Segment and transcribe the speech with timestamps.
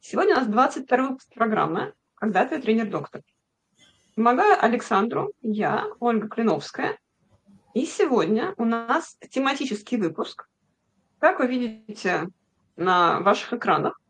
[0.00, 3.22] Сегодня у нас 22 выпуск программы «Когда ты тренер-доктор».
[4.14, 6.98] Помогаю Александру я, Ольга Клиновская.
[7.74, 10.48] И сегодня у нас тематический выпуск.
[11.18, 12.28] Как вы видите
[12.76, 14.00] на ваших экранах,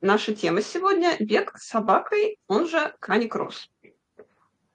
[0.00, 3.70] наша тема сегодня– бег с собакой, он же каникросс.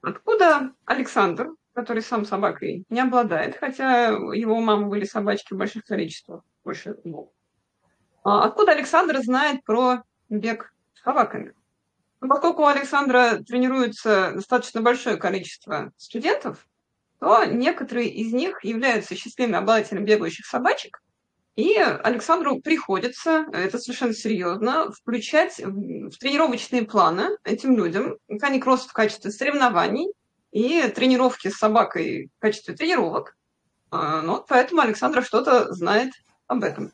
[0.01, 5.83] Откуда Александр, который сам собакой не обладает, хотя его у мамы были собачки в больших
[5.83, 7.31] количествах, больше двух,
[8.25, 11.53] откуда Александр знает про бег с собаками?
[12.21, 16.67] Ну, поскольку у Александра тренируется достаточно большое количество студентов,
[17.19, 21.01] то некоторые из них являются счастливыми обладателями бегающих собачек,
[21.55, 29.31] и Александру приходится, это совершенно серьезно, включать в тренировочные планы этим людям каникросс в качестве
[29.31, 30.11] соревнований
[30.51, 33.37] и тренировки с собакой в качестве тренировок.
[33.89, 36.11] А, ну, поэтому Александра что-то знает
[36.47, 36.91] об этом.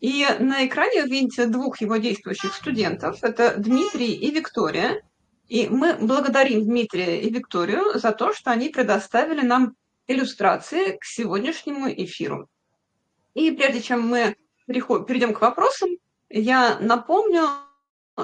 [0.00, 3.22] И на экране вы видите двух его действующих студентов.
[3.22, 5.02] Это Дмитрий и Виктория.
[5.48, 9.74] И мы благодарим Дмитрия и Викторию за то, что они предоставили нам
[10.06, 12.48] иллюстрации к сегодняшнему эфиру.
[13.34, 15.90] И прежде чем мы перейдем к вопросам,
[16.30, 17.48] я напомню,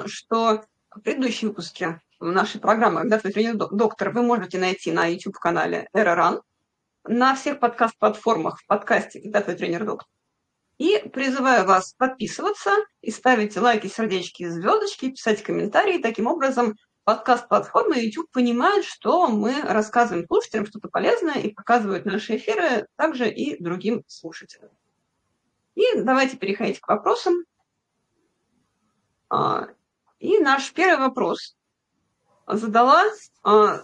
[0.05, 0.63] что
[1.03, 6.41] предыдущие выпуски нашей программы «Когда твой тренер доктор» вы можете найти на YouTube-канале «Эроран»,
[7.03, 10.07] на всех подкаст-платформах в подкасте «Когда твой тренер доктор»,
[10.77, 16.01] и призываю вас подписываться и ставить лайки, сердечки, звездочки, писать комментарии.
[16.01, 22.87] Таким образом, подкаст-платформы YouTube понимают, что мы рассказываем слушателям что-то полезное и показывают наши эфиры
[22.95, 24.69] также и другим слушателям.
[25.75, 27.35] И давайте переходить к вопросам.
[29.29, 29.67] А,
[30.19, 31.55] и наш первый вопрос
[32.45, 33.03] задала
[33.43, 33.81] а,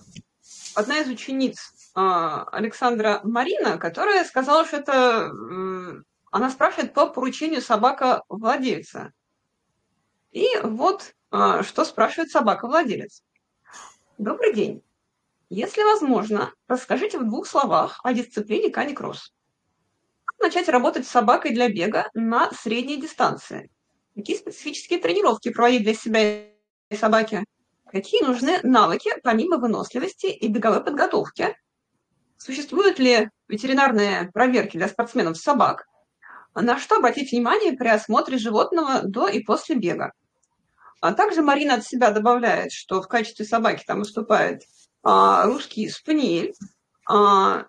[0.75, 5.31] одна из учениц а, Александра Марина, которая сказала, что это
[6.33, 9.13] она спрашивает по поручению собака владельца.
[10.31, 13.21] И вот а, что спрашивает собака-владелец.
[14.17, 14.83] Добрый день.
[15.49, 19.31] Если возможно, расскажите в двух словах о дисциплине каникросс.
[20.25, 23.69] Как начать работать с собакой для бега на средней дистанции?
[24.15, 26.47] Какие специфические тренировки проводить для себя
[26.89, 27.45] и собаки?
[27.91, 31.55] Какие нужны навыки помимо выносливости и беговой подготовки?
[32.37, 35.85] Существуют ли ветеринарные проверки для спортсменов собак?
[36.55, 40.13] На что обратить внимание при осмотре животного до и после бега.
[41.01, 44.63] А также Марина от себя добавляет, что в качестве собаки там выступает
[45.03, 46.53] а, русский спаниель.
[47.09, 47.65] А,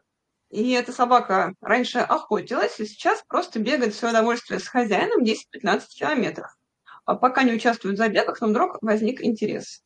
[0.50, 5.82] и эта собака раньше охотилась, и сейчас просто бегает в свое удовольствие с хозяином 10-15
[5.98, 6.56] километров.
[7.04, 9.82] А пока не участвует в забегах, но вдруг возник интерес.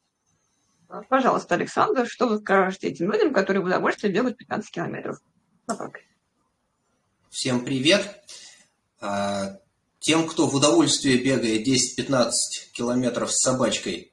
[1.08, 5.19] Пожалуйста, Александр, что вы скажете этим людям, которые в удовольствие бегают 15 километров
[5.66, 6.06] собакой?
[7.31, 8.22] Всем привет!
[9.00, 9.59] А,
[10.00, 12.31] тем, кто в удовольствие бегает 10-15
[12.72, 14.12] километров с собачкой,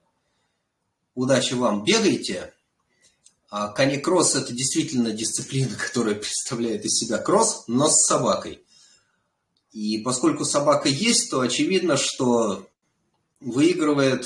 [1.14, 2.54] удачи вам, бегайте.
[3.50, 8.64] А каникросс– это действительно дисциплина, которая представляет из себя кросс, но с собакой.
[9.72, 12.70] И поскольку собака есть, то очевидно, что
[13.42, 14.26] выигрывает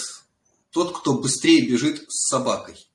[0.72, 2.88] тот, кто быстрее бежит с собакой.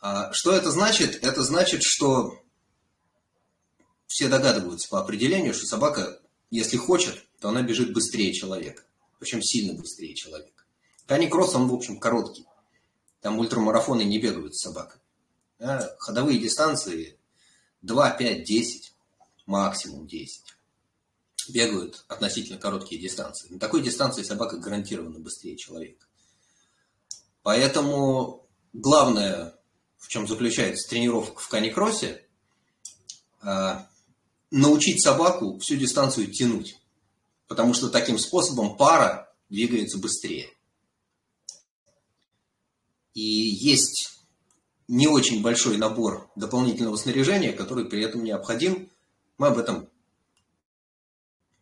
[0.00, 1.22] А что это значит?
[1.24, 2.38] Это значит, что
[4.10, 8.82] все догадываются по определению, что собака, если хочет, то она бежит быстрее человека.
[9.20, 10.64] Причем сильно быстрее человека.
[11.06, 12.44] Каникросс, он, в общем, короткий.
[13.20, 15.00] Там ультрамарафоны не бегают с собакой.
[15.60, 15.94] Да?
[16.00, 17.20] Ходовые дистанции
[17.82, 18.94] 2, 5, 10,
[19.46, 20.56] максимум 10.
[21.50, 23.48] Бегают относительно короткие дистанции.
[23.48, 26.04] На такой дистанции собака гарантированно быстрее человека.
[27.44, 29.54] Поэтому главное,
[29.98, 32.26] в чем заключается тренировка в каникроссе,
[33.40, 33.88] а,
[34.50, 36.78] научить собаку всю дистанцию тянуть.
[37.46, 40.50] Потому что таким способом пара двигается быстрее.
[43.14, 44.20] И есть
[44.88, 48.88] не очень большой набор дополнительного снаряжения, который при этом необходим.
[49.38, 49.88] Мы об этом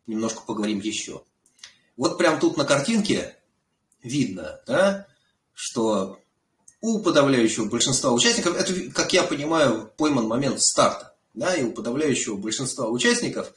[0.05, 1.23] немножко поговорим еще.
[1.97, 3.35] Вот прям тут на картинке
[4.01, 5.07] видно, да,
[5.53, 6.19] что
[6.81, 12.35] у подавляющего большинства участников, это, как я понимаю, пойман момент старта да, и у подавляющего
[12.35, 13.53] большинства участников,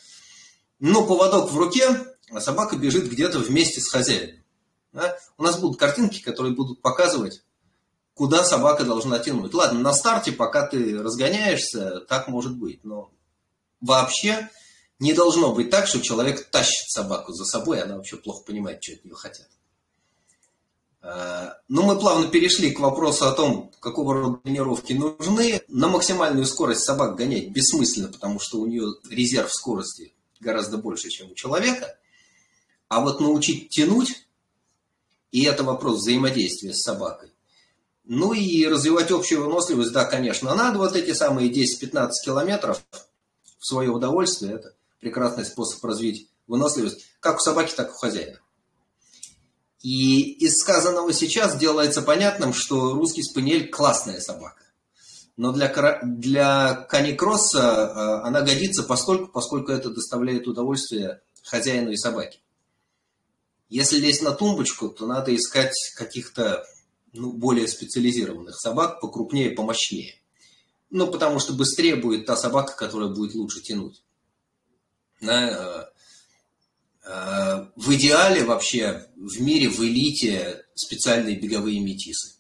[0.79, 4.43] но поводок в руке, а собака бежит где-то вместе с хозяином.
[4.93, 5.17] Да?
[5.39, 7.43] У нас будут картинки, которые будут показывать,
[8.15, 9.55] куда собака должна тянуть.
[9.55, 13.11] Ладно, на старте, пока ты разгоняешься, так может быть, но
[13.81, 14.51] вообще
[14.99, 18.95] не должно быть так, что человек тащит собаку за собой, она вообще плохо понимает, что
[18.95, 19.49] от нее хотят.
[21.03, 25.63] Но ну, мы плавно перешли к вопросу о том, какого рода тренировки нужны.
[25.67, 31.33] На максимальную скорость собак гонять бессмысленно, потому что у нее резерв скорости гораздо больше, чем
[31.33, 31.99] у человека.
[32.89, 34.29] А вот научить тянуть,
[35.33, 37.33] и это вопрос взаимодействия с собакой.
[38.05, 40.79] Ну и развивать общую выносливость, да, конечно, надо.
[40.79, 42.85] Вот эти самые 10-15 километров
[43.59, 48.39] в свое удовольствие, это прекрасный способ развить выносливость, как у собаки, так и у хозяина.
[49.83, 54.63] И из сказанного сейчас делается понятным, что русский спаниель классная собака.
[55.37, 62.39] Но для, для каникросса э, она годится постольку, поскольку это доставляет удовольствие хозяину и собаке.
[63.69, 66.65] Если лезть на тумбочку, то надо искать каких-то
[67.13, 70.15] ну, более специализированных собак, покрупнее, помощнее.
[70.91, 74.03] Ну, потому что быстрее будет та собака, которая будет лучше тянуть.
[75.23, 75.85] Э, э,
[77.05, 82.35] в идеале вообще в мире, в элите специальные беговые метисы.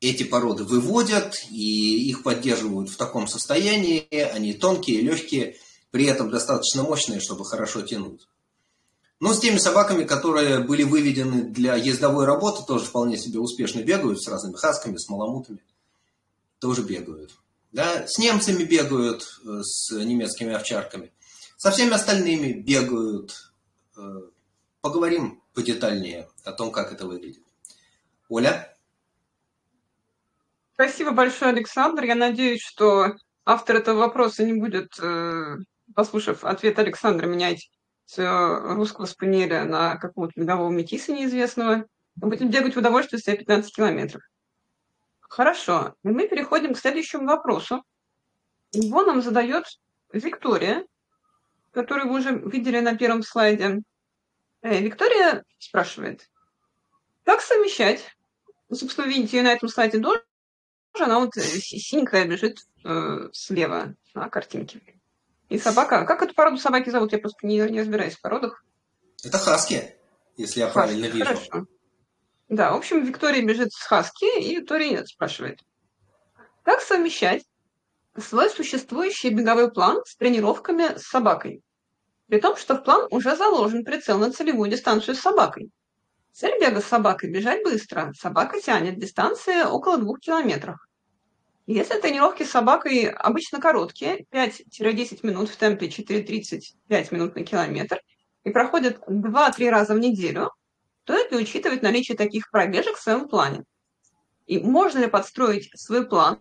[0.00, 4.06] Эти породы выводят и их поддерживают в таком состоянии.
[4.12, 5.56] Они тонкие, легкие,
[5.90, 8.26] при этом достаточно мощные, чтобы хорошо тянуть.
[9.20, 14.22] Но с теми собаками, которые были выведены для ездовой работы, тоже вполне себе успешно бегают,
[14.22, 15.60] с разными хасками, с маламутами,
[16.58, 17.30] тоже бегают.
[17.72, 18.06] Да?
[18.06, 21.12] С немцами бегают, э, с немецкими овчарками.
[21.64, 23.50] Со всеми остальными бегают.
[23.96, 24.20] Э,
[24.82, 27.42] поговорим подетальнее о том, как это выглядит.
[28.28, 28.76] Оля?
[30.74, 32.04] Спасибо большое, Александр.
[32.04, 33.14] Я надеюсь, что
[33.46, 35.56] автор этого вопроса не будет, э,
[35.94, 37.70] послушав ответ Александра, менять
[38.14, 41.86] русского спаниеля на какого-то бегового метиса неизвестного.
[42.16, 44.20] Мы будем бегать в удовольствие себе 15 километров.
[45.20, 45.94] Хорошо.
[46.02, 47.82] Мы переходим к следующему вопросу.
[48.72, 49.64] Его нам задает
[50.12, 50.84] Виктория,
[51.74, 53.82] которую вы уже видели на первом слайде.
[54.62, 56.28] Э, Виктория спрашивает,
[57.24, 58.04] как совмещать,
[58.68, 60.22] ну, собственно, видите ее на этом слайде тоже,
[60.98, 64.80] она вот э, синенькая бежит э, слева на картинке.
[65.48, 67.12] И собака, как эту породу собаки зовут?
[67.12, 68.64] Я просто не, не разбираюсь в породах.
[69.22, 69.94] Это хаски,
[70.36, 71.24] если я хаски, правильно вижу.
[71.24, 71.66] Хорошо.
[72.48, 75.60] Да, в общем, Виктория бежит с Хаски, и Виктория спрашивает,
[76.62, 77.44] как совмещать
[78.20, 81.62] свой существующий беговой план с тренировками с собакой?
[82.28, 85.70] При том, что в план уже заложен прицел на целевую дистанцию с собакой.
[86.32, 88.12] Цель бега с собакой– бежать быстро.
[88.18, 90.76] Собака тянет дистанция около двух километров.
[91.66, 98.00] Если тренировки с собакой обычно короткие, 5-10 минут в темпе 4-35 минут на километр,
[98.44, 100.50] и проходят 2-3 раза в неделю,
[101.04, 103.64] стоит ли учитывать наличие таких пробежек в своем плане?
[104.46, 106.40] И можно ли подстроить свой план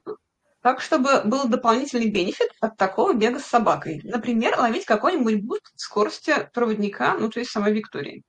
[0.64, 4.00] так, чтобы был дополнительный benefit от такого бега с собакой?
[4.06, 8.24] Например, ловить какой-нибудь boost скорости проводника, ну, то есть самой Виктории.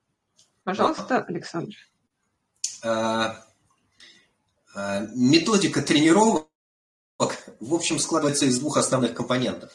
[0.64, 1.76] Пожалуйста, Александр.
[2.82, 3.44] А,
[4.74, 6.48] а, методика тренировок,
[7.60, 9.70] в общем, складывается из двух основных компонентов.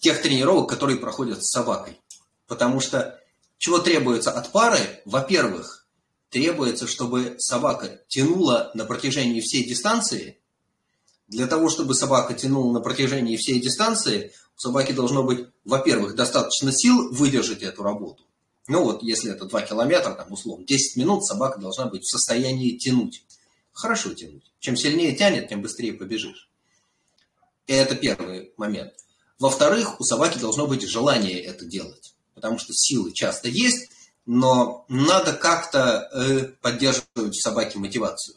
[0.00, 2.00] Тех тренировок, которые проходят с собакой.
[2.46, 3.20] Потому что
[3.58, 5.02] чего требуется от пары?
[5.04, 5.86] Во-первых,
[6.30, 10.38] требуется, чтобы собака тянула на протяжении всей дистанции.
[11.28, 16.72] Для того, чтобы собака тянула на протяжении всей дистанции, у собаки должно быть, во-первых, достаточно
[16.72, 18.24] сил выдержать эту работу.
[18.68, 22.76] Ну вот, если это 2 километра, там, условно, 10 минут собака должна быть в состоянии
[22.76, 23.24] тянуть.
[23.72, 24.52] Хорошо тянуть.
[24.60, 26.50] Чем сильнее тянет, тем быстрее побежишь.
[27.66, 28.92] И это первый момент.
[29.38, 33.90] Во-вторых, у собаки должно быть желание это делать потому что силы часто есть,
[34.26, 38.36] но надо как-то э, поддерживать в собаке мотивацию.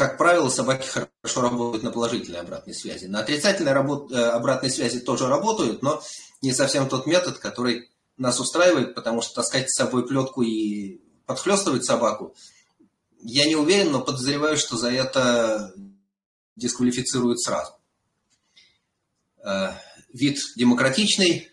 [0.00, 3.04] Как правило, собаки хорошо работают на положительной обратной связи.
[3.04, 4.10] На отрицательной работ...
[4.10, 6.02] Э, обратной связи тоже работают, но
[6.40, 11.84] не совсем тот метод, который нас устраивает, потому что таскать с собой плетку и подхлестывать
[11.84, 12.34] собаку,
[13.20, 15.74] я не уверен, но подозреваю, что за это
[16.56, 17.72] дисквалифицируют сразу.
[19.44, 19.72] Э,
[20.14, 21.50] вид демократичный,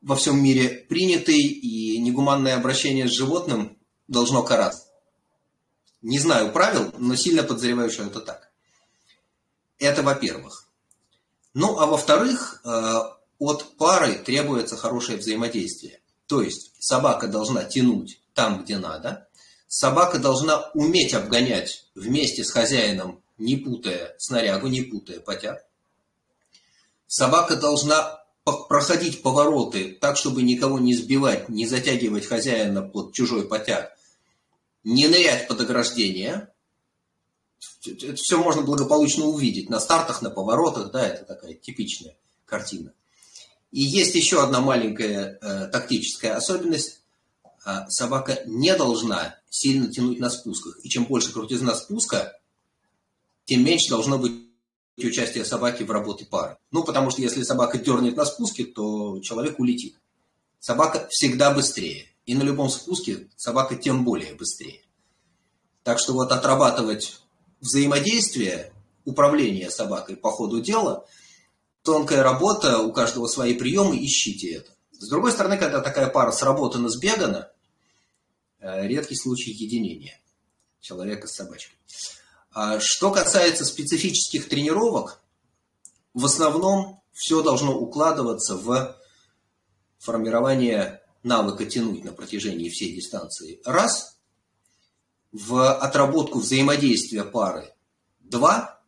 [0.00, 4.87] во всем мире принятый, и негуманное обращение с животным должно караться.
[6.02, 8.50] Не знаю правил, но сильно подозреваю, что это так.
[9.78, 10.68] Это во-первых.
[11.54, 12.98] Ну, а во-вторых, э,
[13.38, 16.00] от пары требуется хорошее взаимодействие.
[16.26, 19.28] То есть собака должна тянуть там, где надо.
[19.66, 25.64] Собака должна уметь обгонять вместе с хозяином, не путая снарягу, не путая потяг.
[27.06, 28.22] Собака должна
[28.68, 33.97] проходить повороты так, чтобы никого не сбивать, не затягивать хозяина под чужой потяг,
[34.84, 36.52] не нырять под ограждение.
[37.84, 42.92] Это все можно благополучно увидеть на стартах, на поворотах, да, это такая типичная картина.
[43.70, 47.02] И есть еще одна маленькая э, тактическая особенность.
[47.64, 50.78] А, собака не должна сильно тянуть на спусках.
[50.82, 52.38] И чем больше крутизна спуска,
[53.44, 54.32] тем меньше должно быть
[54.96, 56.56] участие собаки в работе пары.
[56.70, 59.96] Ну, потому что если собака дернет на спуске, то человек улетит.
[60.60, 62.06] Собака всегда быстрее.
[62.28, 64.82] И на любом спуске собака тем более быстрее.
[65.82, 67.22] Так что вот отрабатывать
[67.62, 68.74] взаимодействие,
[69.06, 71.06] управление собакой по ходу дела,
[71.82, 74.70] тонкая работа, у каждого свои приемы, ищите это.
[74.92, 77.50] С другой стороны, когда такая пара сработана, сбегана,
[78.58, 80.20] э, редкий случай единения
[80.80, 81.78] человека с собачкой.
[82.52, 85.22] А что касается специфических тренировок,
[86.12, 89.00] в основном все должно укладываться в
[89.98, 93.60] формирование навыка тянуть на протяжении всей дистанции.
[93.64, 94.18] Раз.
[95.30, 97.72] В отработку взаимодействия пары.
[98.18, 98.82] Два.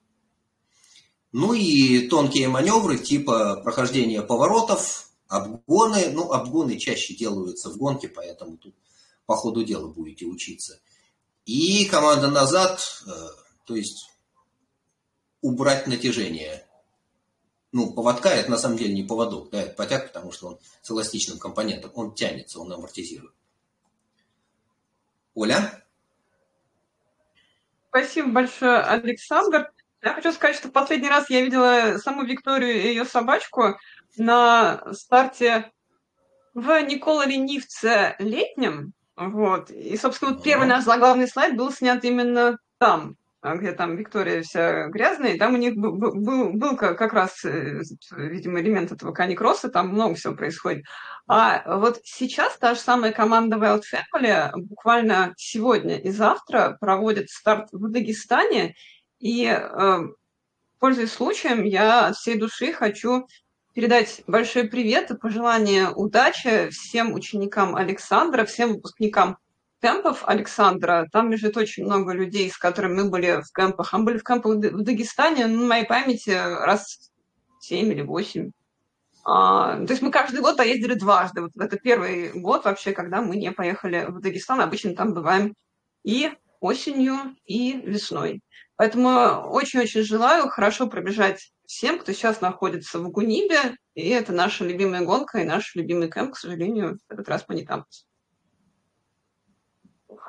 [1.32, 6.10] Ну и тонкие маневры типа прохождения поворотов, обгоны.
[6.10, 8.74] Ну, обгоны чаще делаются в гонке, поэтому тут
[9.26, 10.80] по ходу дела будете учиться.
[11.44, 13.10] И команда назад э,
[13.64, 14.10] то есть
[15.40, 16.66] убрать натяжение.
[17.72, 20.90] Ну, поводка это на самом деле не поводок, да, это потяг, потому что он с
[20.90, 23.32] эластичным компонентом, он тянется, он амортизирует.
[25.34, 25.84] Оля?
[27.88, 29.70] Спасибо большое, Александр.
[30.02, 33.78] Я хочу сказать, что последний раз я видела саму Викторию и ее собачку
[34.16, 35.70] на старте
[36.54, 38.94] в Никола Ленивце летнем.
[39.16, 39.70] Вот.
[39.70, 43.16] И, собственно, вот первый наш заглавный слайд был снят именно там.
[43.42, 47.42] А где там Виктория вся грязная, и там у них был, был, был как раз,
[47.44, 47.80] э,
[48.12, 50.84] видимо, элемент этого каникросса, там много всего происходит.
[51.26, 57.70] А вот сейчас та же самая команда Wild Family буквально сегодня и завтра проводит старт
[57.72, 58.74] в Дагестане,
[59.20, 59.98] и, э,
[60.78, 63.26] пользуясь случаем, я от всей души хочу
[63.72, 69.38] передать большой привет и пожелание удачи всем ученикам Александра, всем выпускникам
[69.80, 73.92] кемпов Александра, там лежит очень много людей, с которыми мы были в кемпах.
[73.92, 77.10] А мы были в кемпах в Дагестане, ну, на моей памяти, раз
[77.60, 78.50] семь или восемь.
[79.24, 81.42] А, то есть мы каждый год поездили дважды.
[81.42, 84.60] Вот это первый год вообще, когда мы не поехали в Дагестан.
[84.60, 85.54] Обычно там бываем
[86.04, 88.40] и осенью, и весной.
[88.76, 89.10] Поэтому
[89.50, 93.76] очень-очень желаю хорошо пробежать всем, кто сейчас находится в Гунибе.
[93.94, 97.56] И это наша любимая гонка и наш любимый кемп, к сожалению, в этот раз мы
[97.56, 97.84] не там.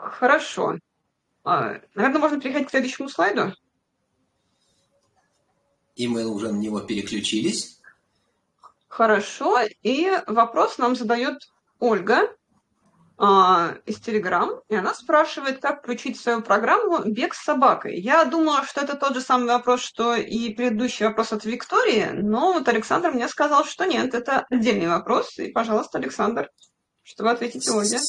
[0.01, 0.77] Хорошо.
[1.43, 3.53] А, наверное, можно переходить к следующему слайду.
[5.95, 7.79] И мы уже на него переключились.
[8.87, 9.59] Хорошо.
[9.83, 11.37] И вопрос нам задает
[11.79, 12.35] Ольга
[13.17, 14.61] а, из Телеграм.
[14.69, 17.99] И она спрашивает, как включить в свою программу бег с собакой.
[17.99, 22.53] Я думала, что это тот же самый вопрос, что и предыдущий вопрос от Виктории, но
[22.53, 25.37] вот Александр мне сказал, что нет, это отдельный вопрос.
[25.37, 26.49] И, пожалуйста, Александр,
[27.03, 27.99] что вы ответите Ольге?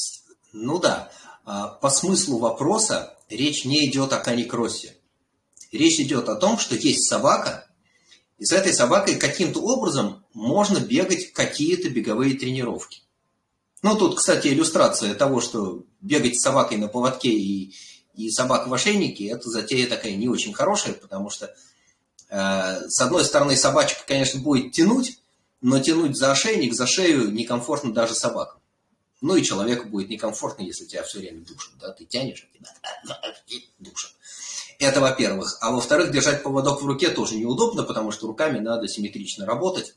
[0.53, 1.11] Ну да.
[1.45, 4.97] А, по смыслу вопроса речь не идет о каникроссе.
[5.73, 7.67] Речь идет о том, что есть собака,
[8.39, 13.03] и с этой собакой каким-то образом можно бегать какие-то беговые тренировки.
[13.83, 17.75] Ну, тут, кстати, иллюстрация того, что бегать с собакой на поводке и,
[18.15, 21.55] и собака в ошейнике, это затея такая не очень хорошая, потому что,
[22.29, 25.19] э, с одной стороны, собачка, конечно, будет тянуть,
[25.61, 28.61] но тянуть за ошейник, за шею некомфортно даже собакам.
[29.23, 31.73] Ну и человеку будет некомфортно, если тебя все время душат.
[31.81, 31.93] Да?
[31.93, 32.49] Ты тянешь
[33.47, 34.13] и душат.
[34.81, 35.59] Это во-первых.
[35.61, 39.95] А во-вторых, держать поводок в руке тоже неудобно, потому что руками надо симметрично работать.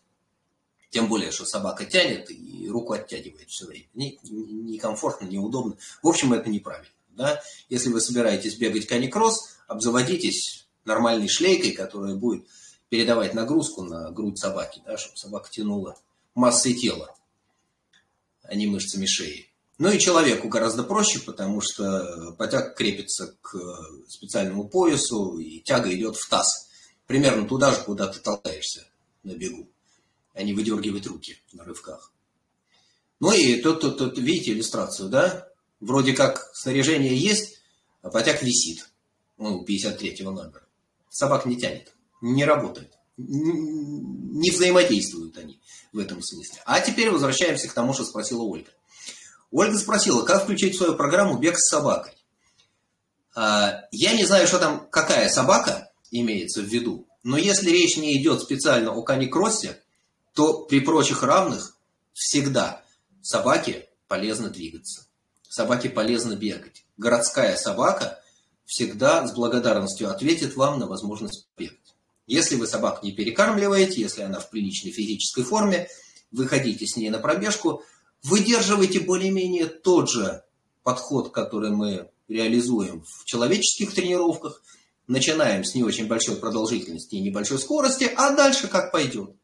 [0.91, 3.87] Тем более, что собака тянет и руку оттягивает все время.
[3.95, 5.75] Некомфортно, неудобно.
[6.03, 6.93] В общем, это неправильно.
[7.09, 7.41] Да?
[7.67, 12.45] Если вы собираетесь бегать каникросс, обзаводитесь нормальной шлейкой, которая будет
[12.89, 15.97] передавать нагрузку на грудь собаки, да, чтобы собака тянула
[16.35, 17.15] массой тела
[18.47, 19.49] а не мышцами шеи.
[19.77, 23.57] Ну и человеку гораздо проще, потому что потяг крепится к
[24.07, 26.69] специальному поясу, и тяга идет в таз.
[27.07, 28.87] Примерно туда же, куда ты толкаешься
[29.23, 29.69] на бегу,
[30.33, 32.13] а не выдергивать руки на рывках.
[33.19, 35.47] Ну и тут, тут, тут видите иллюстрацию, да?
[35.79, 37.59] Вроде как снаряжение есть,
[38.01, 38.89] а потяг висит.
[39.37, 40.63] Ну, 53-го номера.
[41.09, 42.93] Собак не тянет, не работает.
[43.17, 45.61] Не взаимодействуют они
[45.93, 46.61] в этом смысле.
[46.65, 48.71] А теперь возвращаемся к тому, что спросила Ольга.
[49.51, 52.13] Ольга спросила, как включить в свою программу бег с собакой.
[53.35, 58.21] А, я не знаю, что там, какая собака имеется в виду, но если речь не
[58.21, 59.81] идет специально о каникроссе,
[60.33, 61.77] то при прочих равных
[62.13, 62.83] всегда
[63.21, 65.07] собаке полезно двигаться.
[65.49, 66.85] Собаке полезно бегать.
[66.97, 68.19] Городская собака
[68.65, 71.84] всегда с благодарностью ответит вам на возможность бегать.
[72.27, 75.87] Если вы собаку не перекармливаете, если она в приличной физической форме,
[76.31, 77.83] выходите с ней на пробежку,
[78.23, 80.43] выдерживайте более-менее тот же
[80.83, 84.61] подход, который мы реализуем в человеческих тренировках.
[85.07, 89.35] Начинаем с не очень большой продолжительности и небольшой скорости, а дальше как пойдет.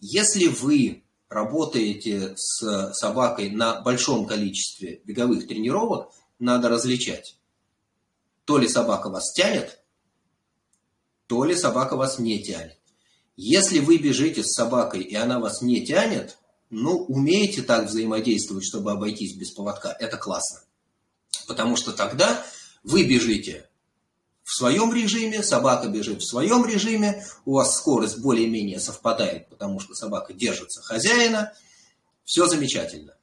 [0.00, 7.38] Если вы работаете с собакой на большом количестве беговых тренировок, надо различать.
[8.46, 9.82] То ли собака вас тянет,
[11.26, 12.78] то ли собака вас не тянет.
[13.36, 16.38] Если вы бежите с собакой, и она вас не тянет,
[16.70, 20.60] ну, умеете так взаимодействовать, чтобы обойтись без поводка, это классно.
[21.46, 22.44] Потому что тогда
[22.82, 23.68] вы бежите
[24.42, 29.94] в своем режиме, собака бежит в своем режиме, у вас скорость более-менее совпадает, потому что
[29.94, 31.52] собака держится хозяина,
[32.24, 33.16] все замечательно.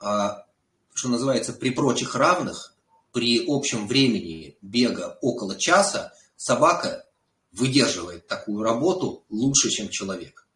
[0.00, 0.46] А,
[0.94, 2.74] что называется, при прочих равных,
[3.12, 7.06] при общем времени бега около часа, собака
[7.52, 10.46] выдерживает такую работу лучше, чем человек.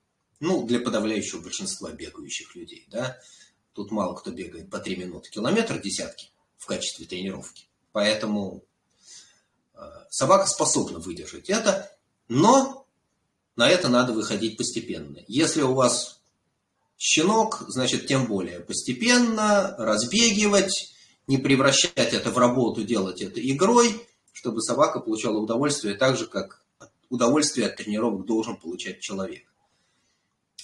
[0.41, 3.19] Ну, для подавляющего большинства бегающих людей, да.
[3.73, 7.69] Тут мало кто бегает по 3 минуты километр десятки в качестве тренировки.
[7.93, 8.65] Поэтому
[9.75, 9.79] э,
[10.11, 11.91] собака способна выдержать это,
[12.29, 12.87] но
[13.57, 15.19] на это надо выходить постепенно.
[15.29, 16.21] Если у вас
[16.99, 20.95] щенок, значит, тем более постепенно разбегивать,
[21.27, 26.63] не превращать это в работу, делать это игрой, чтобы собака получала удовольствие так же, как
[27.11, 29.45] удовольствие от тренировок должен получать человек.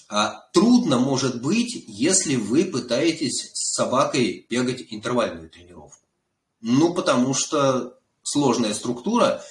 [0.08, 6.06] А трудно может быть, если вы пытаетесь с собакой бегать интервальную тренировку.
[6.60, 9.42] Ну, потому что сложная структура,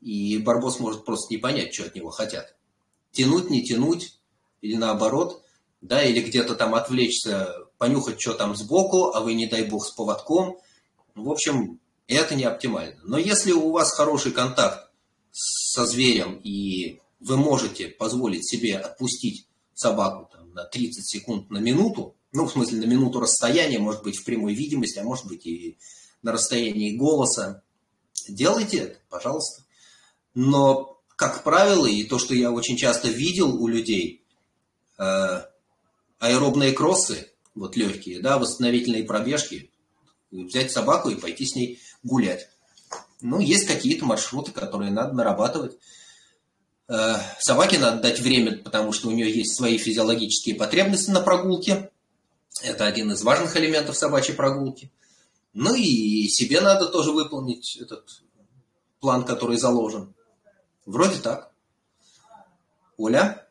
[0.00, 2.56] и барбос может просто не понять, что от него хотят.
[3.12, 4.18] Тянуть, не тянуть,
[4.60, 5.44] или наоборот,
[5.80, 9.92] да, или где-то там отвлечься, понюхать, что там сбоку, а вы, не дай бог, с
[9.92, 10.58] поводком.
[11.14, 12.98] В общем, это не оптимально.
[13.04, 14.87] Но если у вас хороший контакт
[15.38, 22.16] со зверем, и вы можете позволить себе отпустить собаку там, на 30 секунд, на минуту,
[22.32, 25.78] ну, в смысле, на минуту расстояния, может быть, в прямой видимости, а может быть, и
[26.22, 27.62] на расстоянии голоса,
[28.28, 29.62] делайте это, пожалуйста.
[30.34, 34.24] Но, как правило, и то, что я очень часто видел у людей,
[34.98, 35.42] э,
[36.18, 39.70] аэробные кроссы, вот легкие, да, восстановительные пробежки,
[40.32, 42.48] взять собаку и пойти с ней гулять.
[43.20, 45.76] Ну, есть какие-то маршруты, которые надо нарабатывать.
[46.88, 51.90] Э, собаке надо дать время, потому что у нее есть свои физиологические потребности на прогулке.
[52.62, 54.92] Это один из важных элементов собачьей прогулки.
[55.52, 58.22] Ну и себе надо тоже выполнить этот
[59.00, 60.14] план, который заложен.
[60.86, 61.52] Вроде так.
[62.96, 63.46] Оля?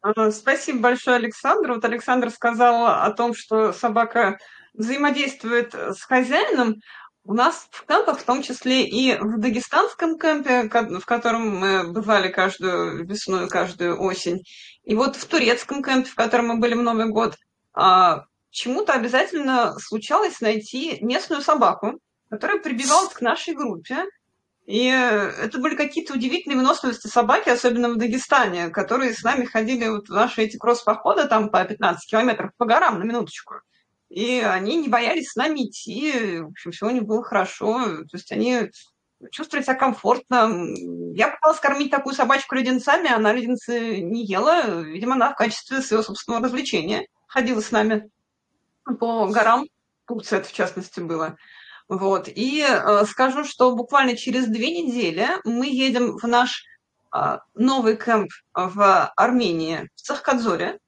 [0.00, 1.72] А, спасибо большое, Александр.
[1.72, 4.38] Вот Александр сказал о том, что собака
[4.74, 6.80] взаимодействует с хозяином.
[7.28, 12.28] У нас в кемпах, в том числе и в дагестанском кемпе, в котором мы бывали
[12.28, 14.44] каждую весну и каждую осень,
[14.84, 17.36] и вот в турецком кемпе, в котором мы были в Новый год,
[17.74, 24.04] а, чему-то обязательно случалось найти местную собаку, которая прибивалась к нашей группе.
[24.64, 30.08] И это были какие-то удивительные выносливости собаки, особенно в Дагестане, которые с нами ходили вот
[30.08, 33.56] в наши эти кросс-походы там по 15 километров по горам на минуточку.
[34.10, 38.16] И они не боялись с нами идти, в общем, все у них было хорошо, то
[38.16, 38.70] есть они
[39.30, 40.50] чувствовали себя комфортно.
[41.14, 46.02] Я пыталась кормить такую собачку леденцами, она леденцы не ела, видимо, она в качестве своего
[46.02, 48.10] собственного развлечения ходила с нами
[48.98, 49.66] по горам,
[50.06, 51.36] Турция это в частности было.
[51.88, 52.28] Вот.
[52.28, 56.64] И э, скажу, что буквально через две недели мы едем в наш
[57.14, 60.78] э, новый кемп в Армении, в Цахкадзоре.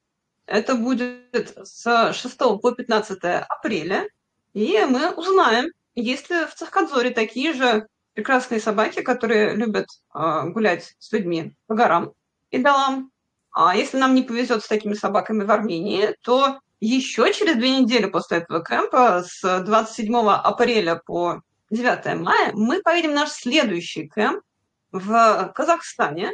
[0.50, 4.08] Это будет с 6 по 15 апреля.
[4.52, 10.96] И мы узнаем, есть ли в Цахкадзоре такие же прекрасные собаки, которые любят э, гулять
[10.98, 12.14] с людьми по горам
[12.50, 13.12] и долам.
[13.52, 18.06] А если нам не повезет с такими собаками в Армении, то еще через две недели
[18.06, 24.42] после этого кемпа, с 27 апреля по 9 мая, мы поедем в наш следующий кемп
[24.90, 26.32] в Казахстане.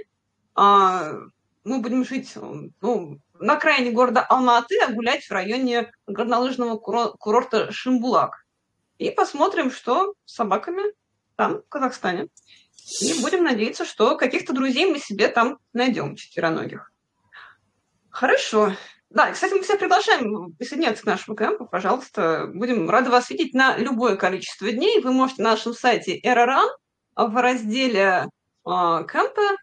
[0.55, 1.13] А,
[1.65, 2.33] мы будем жить
[2.81, 8.45] ну, на окраине города Алматы, а гулять в районе горнолыжного курорта Шимбулак.
[8.99, 10.83] И посмотрим, что с собаками
[11.37, 12.29] там, в Казахстане.
[13.01, 16.93] И будем надеяться, что каких-то друзей мы себе там найдем, четвероногих.
[18.11, 18.73] Хорошо.
[19.11, 22.51] Да, кстати, мы всех приглашаем присоединяться к нашему кемпу, пожалуйста.
[22.53, 25.01] Будем рады вас видеть на любое количество дней.
[25.01, 26.69] Вы можете на нашем сайте Эроран
[27.15, 28.27] в разделе э,
[28.65, 29.57] кемпа,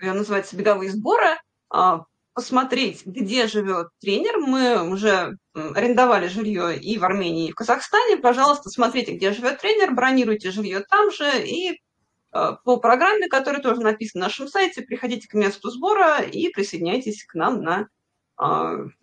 [0.00, 1.38] э, называется «Беговые сборы»,
[1.70, 2.04] а,
[2.38, 4.38] посмотреть, где живет тренер.
[4.38, 8.16] Мы уже арендовали жилье и в Армении, и в Казахстане.
[8.16, 11.82] Пожалуйста, смотрите, где живет тренер, бронируйте жилье там же и
[12.30, 17.24] а, по программе, которая тоже написана на нашем сайте, приходите к месту сбора и присоединяйтесь
[17.24, 17.88] к нам на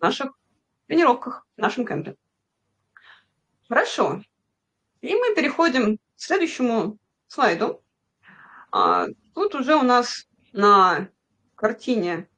[0.00, 0.32] наших
[0.86, 2.16] тренировках, в нашем кемпе.
[3.68, 4.22] Хорошо.
[5.02, 6.96] И мы переходим к следующему
[7.26, 7.82] слайду.
[8.72, 11.10] А, тут уже у нас на
[11.54, 12.30] картине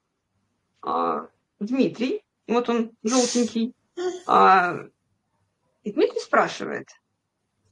[0.82, 1.28] а,
[1.60, 2.22] Дмитрий.
[2.46, 3.74] Вот он желтенький.
[4.26, 4.76] А,
[5.82, 6.88] и Дмитрий спрашивает,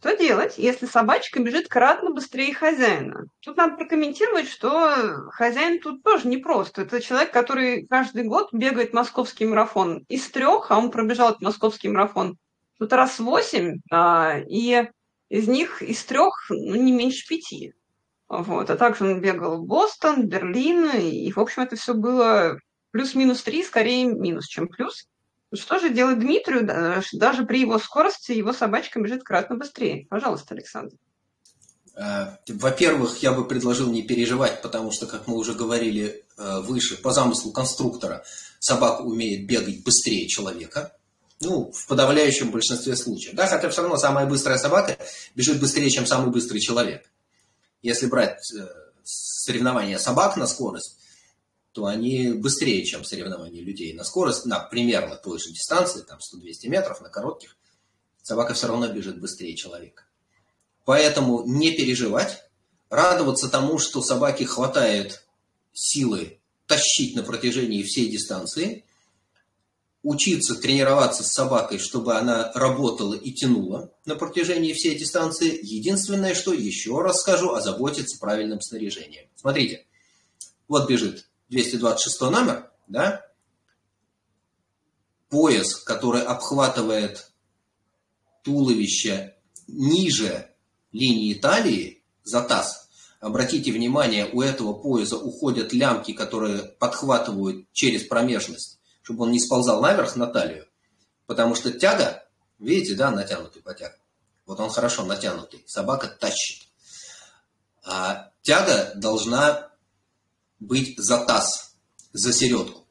[0.07, 3.25] что делать, если собачка бежит кратно быстрее хозяина?
[3.41, 6.83] Тут надо прокомментировать, что хозяин тут тоже непросто.
[6.83, 11.89] Это человек, который каждый год бегает московский марафон из трех, а он пробежал этот московский
[11.89, 12.39] марафон
[12.79, 14.89] тут раз восемь, а, и
[15.29, 17.73] из них из трех ну, не меньше пяти.
[18.29, 18.71] Вот.
[18.71, 22.59] А также он бегал в Бостон, Берлин, и, в общем, это все было
[22.97, 25.07] плюс-минус три, скорее минус, чем плюс.
[25.53, 26.67] Что же делать Дмитрию?
[27.13, 30.07] Даже при его скорости его собачка бежит кратно быстрее.
[30.09, 30.97] Пожалуйста, Александр.
[31.95, 36.97] Э, во-первых, я бы предложил не переживать, потому что, как мы уже говорили э, выше,
[36.97, 38.25] по замыслу конструктора
[38.61, 40.97] собака умеет бегать быстрее человека.
[41.41, 43.35] Ну, в подавляющем большинстве случаев.
[43.35, 44.97] Да, хотя все равно самая быстрая собака
[45.35, 47.11] бежит быстрее, чем самый быстрый человек.
[47.83, 48.67] Если брать э,
[49.05, 50.97] соревнования собак на скорость,
[51.77, 56.71] то они быстрее, чем соревнования людей на скорость, на примерно той же дистанции, там 100-200
[56.71, 57.55] метров, на коротких,
[58.23, 60.05] собака все равно бежит быстрее человека.
[60.87, 62.45] Поэтому не переживать,
[62.89, 65.27] радоваться тому, что собаке хватает
[65.75, 68.87] силы тащить на протяжении всей дистанции,
[70.03, 75.61] учиться тренироваться с собакой, чтобы она работала и тянула на протяжении всей дистанции.
[75.63, 79.27] Единственное, что еще раз скажу, озаботиться правильным снаряжением.
[79.35, 79.85] Смотрите,
[80.69, 83.27] вот бежит 226 номер, да,
[85.29, 87.31] пояс, который обхватывает
[88.43, 90.51] туловище ниже
[90.93, 92.89] линии талии за таз.
[93.21, 99.81] Обратите внимание, у этого пояса уходят лямки, которые подхватывают через промежность чтобы он не сползал
[99.81, 100.67] наверх на талию.
[101.27, 102.25] Потому что тяга,
[102.59, 104.01] видите, да, натянутый потяг.
[104.47, 105.63] Вот он хорошо натянутый.
[105.69, 106.67] Собака тащит.
[107.85, 109.71] А тяга должна
[110.61, 111.75] быть за таз,
[112.13, 112.87] за середку.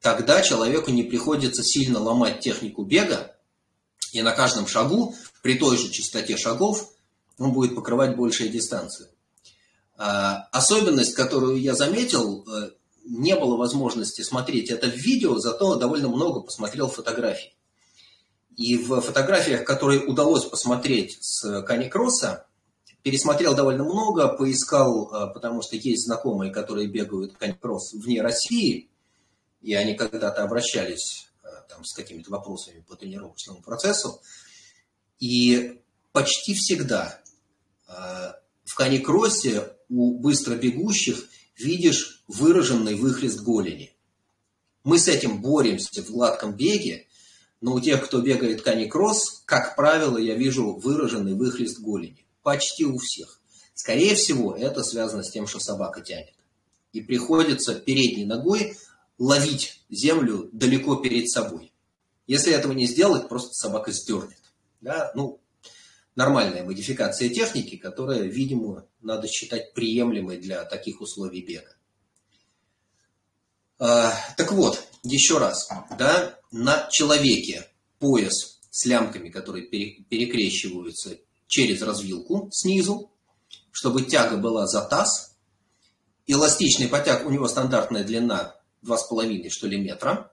[0.00, 3.34] Тогда человеку не приходится сильно ломать технику бега,
[4.12, 6.92] и на каждом шагу, при той же частоте шагов,
[7.38, 9.08] он будет покрывать большие дистанции.
[9.96, 12.70] А, особенность, которую я заметил, э,
[13.04, 17.54] не было возможности смотреть это в видео, зато довольно много посмотрел фотографий.
[18.56, 22.46] И в фотографиях, которые удалось посмотреть с Кани Кросса,
[23.02, 28.90] пересмотрел довольно много, поискал, э, потому что есть знакомые, которые бегают Кани Кросс вне России,
[29.60, 34.20] и они когда-то обращались э, там, с какими-то вопросами по тренировочному процессу.
[35.18, 35.80] И
[36.12, 37.20] почти всегда
[37.88, 37.92] э,
[38.64, 43.94] в Кани Кроссе у быстро бегущих видишь выраженный выхлест голени.
[44.84, 47.08] Мы с этим боремся в гладком беге,
[47.60, 52.24] но у тех, кто бегает каникросс, как правило, я вижу выраженный выхлест голени.
[52.42, 53.40] Почти у всех.
[53.74, 56.34] Скорее всего, это связано с тем, что собака тянет.
[56.92, 58.76] И приходится передней ногой
[59.18, 61.72] ловить землю далеко перед собой.
[62.26, 64.38] Если этого не сделать, просто собака сдернет.
[64.80, 65.12] Да?
[65.14, 65.40] Ну,
[66.14, 71.76] нормальная модификация техники, которая, видимо, надо считать приемлемой для таких условий бега.
[73.78, 77.66] А, так вот, еще раз, да, на человеке
[77.98, 83.10] пояс с лямками, которые перекрещиваются через развилку снизу,
[83.72, 85.36] чтобы тяга была за таз.
[86.26, 90.30] Эластичный потяг, у него стандартная длина 2,5 что ли метра.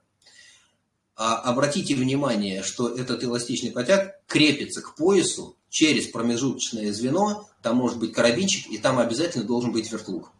[1.16, 7.98] А обратите внимание, что этот эластичный потяг крепится к поясу через промежуточное звено, там может
[7.98, 10.30] быть карабинчик, и там обязательно должен быть вертлуг.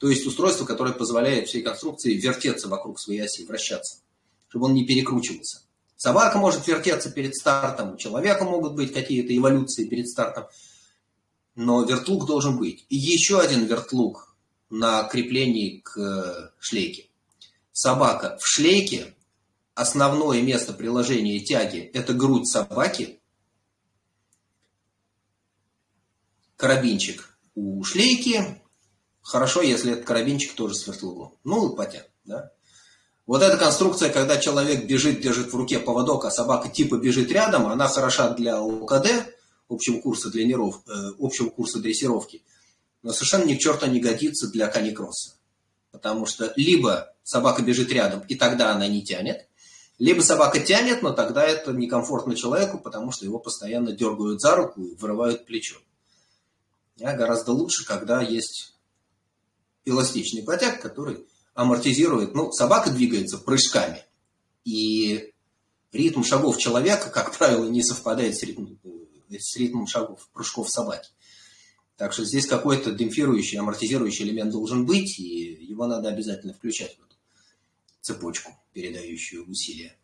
[0.00, 4.00] То есть устройство, которое позволяет всей конструкции вертеться вокруг своей оси, вращаться,
[4.48, 5.63] чтобы он не перекручивался.
[5.96, 10.46] Собака может вертеться перед стартом, у человека могут быть какие-то эволюции перед стартом,
[11.54, 12.84] но вертлуг должен быть.
[12.88, 14.36] И еще один вертлуг
[14.70, 17.08] на креплении к э, шлейке.
[17.72, 19.14] Собака в шлейке,
[19.74, 23.20] основное место приложения тяги– это грудь собаки–
[26.64, 28.62] карабинчик у шлейки.
[29.20, 31.36] Хорошо, если этот карабинчик тоже с вертлугом.
[31.44, 32.52] Ну, потяг, да.
[33.26, 37.66] Вот эта конструкция, когда человек бежит, держит в руке поводок, а собака типа бежит рядом,
[37.66, 39.34] она хороша для ОКД,
[39.68, 42.42] общего курса, трениров, э, общего курса дрессировки,
[43.02, 45.36] но совершенно ни к черту не годится для каникросса.
[45.90, 49.48] потому что либо собака бежит рядом, и тогда она не тянет,
[49.98, 54.82] либо собака тянет, но тогда это некомфортно человеку, потому что его постоянно дергают за руку
[54.82, 55.76] и вырывают плечо.
[57.00, 58.74] А гораздо лучше, когда есть
[59.84, 61.24] эластичный потяг, который
[61.54, 62.34] амортизирует.
[62.34, 64.04] Ну, собака двигается прыжками.
[64.64, 65.32] И
[65.92, 68.78] ритм шагов человека, как правило, не совпадает с ритмом,
[69.30, 71.08] с ритмом шагов прыжков собаки.
[71.96, 77.04] Так что здесь какой-то демпфирующий, амортизирующий элемент должен быть, и его надо обязательно включать в
[77.04, 77.16] эту
[78.00, 79.96] цепочку, передающую усилия.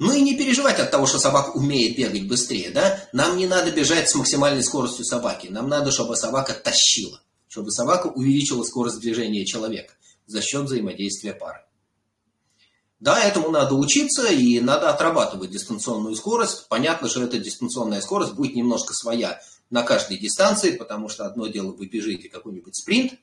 [0.00, 3.06] Ну и не переживать от того, что собака умеет бегать быстрее, да?
[3.12, 5.48] Нам не надо бежать с максимальной скоростью собаки.
[5.48, 9.92] Нам надо, чтобы собака тащила, чтобы собака увеличила скорость движения человека
[10.30, 11.60] за счет взаимодействия пары.
[13.00, 16.68] Да, этому надо учиться и надо отрабатывать дистанционную скорость.
[16.68, 19.40] Понятно, что эта дистанционная скорость будет немножко своя
[19.70, 23.14] на каждой дистанции, потому что одно дело вы бежите какой-нибудь спринт,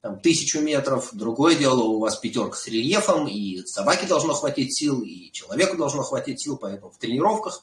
[0.00, 5.02] там, тысячу метров, другое дело у вас пятерка с рельефом, и собаке должно хватить сил,
[5.02, 7.62] и человеку должно хватить сил, поэтому в тренировках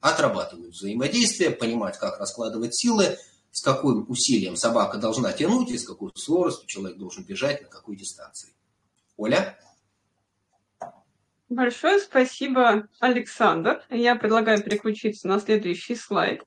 [0.00, 3.18] отрабатывать взаимодействие, понимать, как раскладывать силы,
[3.56, 7.96] с каким усилием собака должна тянуть, и с какой скоростью человек должен бежать, на какой
[7.96, 8.54] дистанции.
[9.16, 9.58] Оля?
[11.48, 13.82] Большое спасибо, Александр.
[13.88, 16.42] Я предлагаю переключиться на следующий слайд.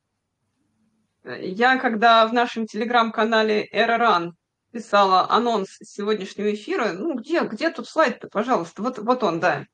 [1.24, 4.38] Я, когда в нашем телеграм-канале Эроран
[4.72, 9.66] писала анонс сегодняшнего эфира, ну где, где тут слайд-то, пожалуйста, вот, вот он, да.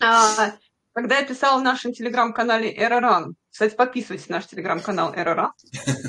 [0.00, 0.52] А,
[0.98, 5.52] когда я писала в нашем телеграм-канале Эроран, кстати, подписывайтесь на наш телеграм-канал Эроран,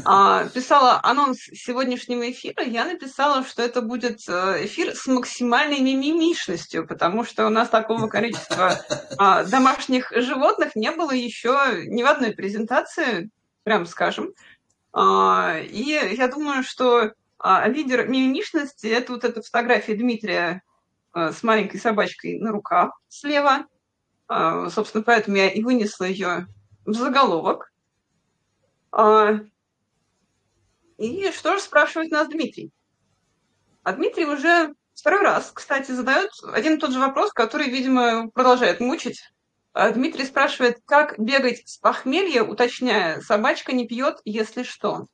[0.04, 6.88] а, писала анонс сегодняшнего эфира, я написала, что это будет э, эфир с максимальной мимимишностью,
[6.88, 8.80] потому что у нас такого количества
[9.20, 13.30] а, домашних животных не было еще ни в одной презентации,
[13.62, 14.34] прям скажем.
[14.92, 17.12] А, и я думаю, что
[17.68, 20.64] лидер мимимишности– это вот эта фотография Дмитрия
[21.12, 23.66] а, с маленькой собачкой на руках слева.
[24.30, 26.48] Собственно, поэтому я и вынесла ее
[26.86, 27.72] в заголовок.
[30.98, 32.72] И что же спрашивает нас Дмитрий?
[33.84, 38.80] А Дмитрий уже второй раз, кстати, задает один и тот же вопрос, который, видимо, продолжает
[38.80, 39.20] мучить
[39.74, 45.08] а Дмитрий спрашивает, как бегать с похмелья, уточняя, собачка не пьет, если что.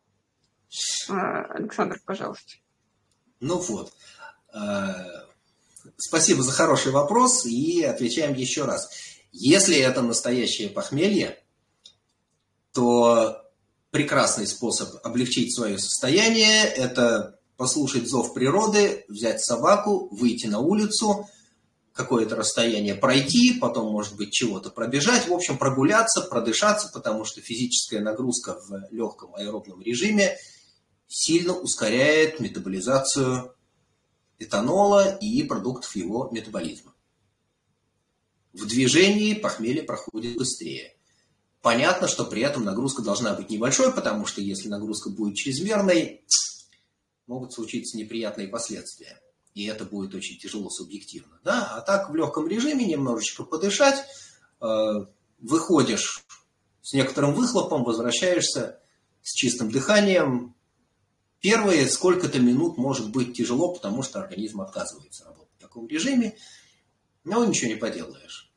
[1.09, 2.55] А, Александр, пожалуйста.
[3.41, 3.93] Ну вот.
[5.97, 8.89] Спасибо за хороший вопрос и отвечаем еще раз.
[9.31, 11.41] Если это настоящее похмелье,
[12.73, 13.41] то
[13.91, 21.29] прекрасный способ облегчить свое состояние– это послушать зов природы, взять собаку, выйти на улицу,
[21.93, 28.01] какое-то расстояние пройти, потом, может быть, чего-то пробежать, в общем, прогуляться, продышаться, потому что физическая
[28.01, 30.37] нагрузка в легком аэробном режиме
[31.07, 33.54] сильно ускоряет метаболизацию
[34.39, 36.93] этанола и продуктов его метаболизма.
[38.53, 40.95] В движении похмелье проходит быстрее.
[41.61, 46.23] Понятно, что при этом нагрузка должна быть небольшой, потому что если нагрузка будет чрезмерной,
[47.27, 49.19] могут случиться неприятные последствия
[49.55, 51.39] и это будет очень тяжело субъективно.
[51.43, 51.71] Да?
[51.71, 54.05] А так в легком режиме немножечко подышать,
[54.61, 55.05] э,
[55.39, 56.25] выходишь
[56.81, 58.79] с некоторым выхлопом, возвращаешься
[59.23, 60.54] с чистым дыханием.
[61.45, 66.35] Первые сколько-то минут может быть тяжело, потому что организм отказывается работать в таком режиме,
[67.23, 68.51] но ничего не поделаешь.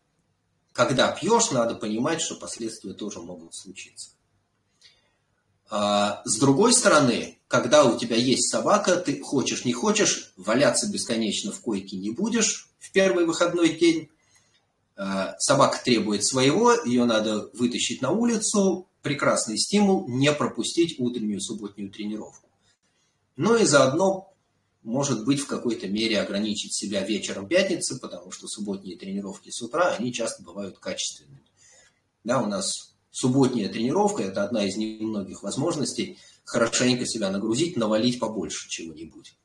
[0.72, 4.12] Когда пьешь, надо понимать, что последствия тоже могут случиться.
[5.68, 11.53] А, с другой стороны, когда у тебя есть собака, ты хочешь не хочешь, валяться бесконечно
[11.53, 14.09] в койке не будешь в первый выходной день.
[14.96, 18.88] А, собака требует своего, ее надо вытащить на улицу.
[19.03, 22.47] Прекрасный стимул не пропустить утреннюю субботнюю тренировку.
[23.38, 24.35] Ну и заодно,
[24.83, 29.94] может быть, в какой-то мере ограничить себя вечером пятницы, потому что субботние тренировки с утра,
[29.94, 31.44] они часто бывают качественными.
[32.24, 38.68] Да, у нас субботняя тренировка– это одна из немногих возможностей хорошенько себя нагрузить, навалить побольше
[38.68, 39.37] чего-нибудь.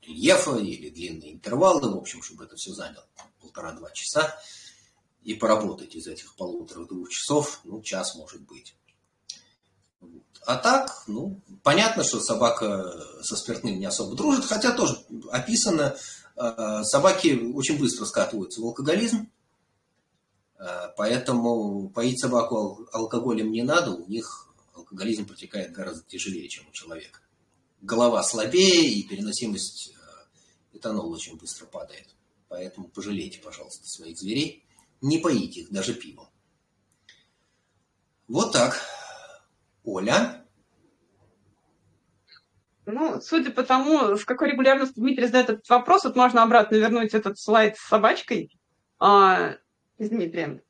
[0.00, 3.06] Рельефа или длинные интервалы, в общем, чтобы это все заняло
[3.42, 4.40] полтора-два часа.
[5.22, 8.74] И поработать из этих полутора-двух часов, ну, час может быть.
[10.46, 14.96] А так, ну, понятно, что собака со спиртным не особо дружит, хотя тоже
[15.30, 15.96] описано,
[16.36, 19.28] э, собаки очень быстро скатываются в алкоголизм,
[20.58, 26.72] Э, поэтому поить собаку алкоголем не надо, у них алкоголизм протекает гораздо тяжелее, чем у
[26.72, 27.20] человека.
[27.80, 32.08] Голова слабее и переносимость э, этанола очень быстро падает.
[32.48, 34.64] Поэтому пожалейте, пожалуйста, своих зверей.
[35.00, 36.28] Не поите их даже пивом.
[38.26, 38.80] Вот так.
[39.88, 40.44] Оля?
[42.86, 47.14] Ну, судя по тому, с какой регулярностью Дмитрий задает этот вопрос, вот можно обратно вернуть
[47.14, 48.50] этот слайд с собачкой
[48.98, 49.56] а,
[49.98, 50.62] с Дмитрием.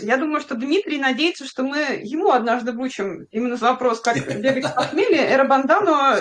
[0.00, 4.66] Я думаю, что Дмитрий надеется, что мы ему однажды вручим именно за вопрос, как бегать
[4.66, 6.16] в похмелье, эробандану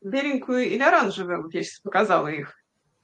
[0.00, 2.54] беленькую или оранжевую, вот я сейчас показала их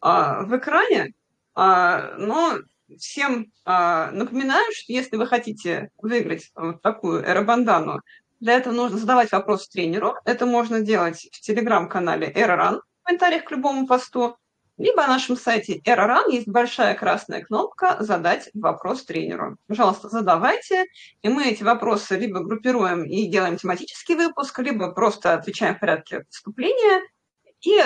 [0.01, 1.15] а, в экране.
[1.55, 2.59] А, но
[2.99, 8.01] всем а, напоминаю, что если вы хотите выиграть вот такую эробандану,
[8.41, 10.15] для этого нужно задавать вопрос тренеру.
[10.25, 14.37] Это можно делать в телеграм-канале Эроран в комментариях к любому посту,
[14.79, 19.57] либо на нашем сайте Эроран есть большая красная кнопка «Задать вопрос тренеру».
[19.69, 20.85] Пожалуйста, задавайте,
[21.23, 26.27] и мы эти вопросы либо группируем и делаем тематический выпуск, либо просто отвечаем в порядке
[26.29, 27.03] вступления.
[27.63, 27.81] И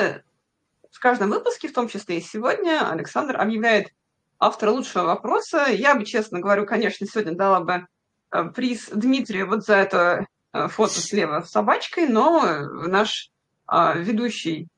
[0.90, 3.92] в каждом выпуске, в том числе и сегодня, Александр объявляет
[4.40, 5.66] автора лучшего вопроса.
[5.70, 7.86] Я бы, честно говорю, конечно, сегодня дала бы
[8.32, 12.42] э, приз Дмитрию вот за это фото слева с собачкой, но
[12.86, 13.30] наш
[13.66, 14.68] а, ведущий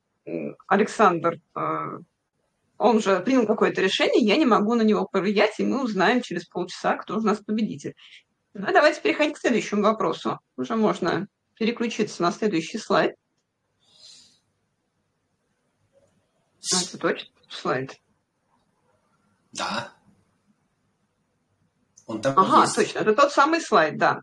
[0.66, 1.98] Александр, а,
[2.78, 6.46] он же принял какое-то решение, я не могу на него повлиять, и мы узнаем через
[6.46, 7.94] полчаса, кто у нас победитель.
[8.54, 10.38] Ну, давайте переходить к следующему вопросу.
[10.56, 13.14] Уже можно переключиться на следующий слайд.
[16.72, 17.98] А, это точно слайд?
[19.52, 19.92] Да.
[22.06, 22.74] Он там ага, есть.
[22.74, 24.22] точно, это тот самый слайд, да.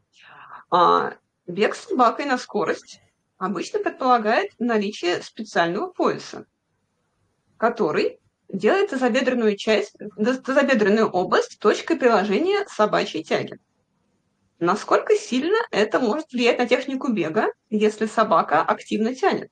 [0.69, 1.15] А,
[1.49, 3.01] Бег с собакой на скорость
[3.39, 6.45] обычно предполагает наличие специального пояса,
[7.57, 9.95] который делает тазобедренную часть,
[10.45, 13.57] тазобедренную область точкой приложения собачьей тяги.
[14.59, 19.51] Насколько сильно это может влиять на технику бега, если собака активно тянет?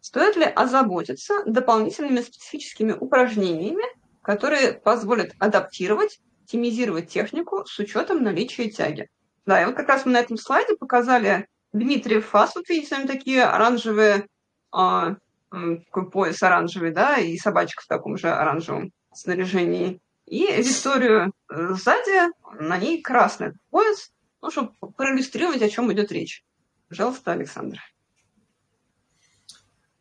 [0.00, 3.84] Стоит ли озаботиться дополнительными специфическими упражнениями,
[4.22, 9.10] которые позволят адаптировать, оптимизировать технику с учетом наличия тяги?
[9.46, 12.54] Да, и вот как раз мы на этом слайде показали Дмитриев фас.
[12.56, 14.26] Вот видите, там такие оранжевые,
[14.72, 15.16] а,
[15.50, 20.00] такой пояс оранжевый, да, и собачка в таком же оранжевом снаряжении.
[20.26, 24.10] И Викторию э, сзади, на ней красный пояс,
[24.42, 26.44] ну, чтобы проиллюстрировать, о чем идет речь.
[26.88, 27.78] Пожалуйста, Александр.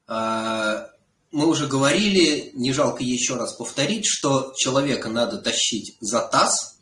[0.07, 0.89] А,
[1.31, 6.71] мы уже говорили, не жалко еще раз повторить, что человека надо тащить за таз–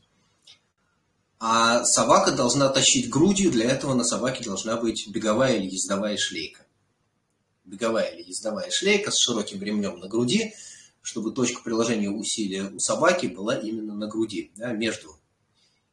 [1.45, 6.65] а собака должна тащить грудью, для этого на собаке должна быть беговая или ездовая шлейка.
[7.65, 10.53] Беговая или ездовая шлейка с широким ремнем на груди,
[11.01, 15.17] чтобы точка приложения усилия у собаки была именно на груди, да, между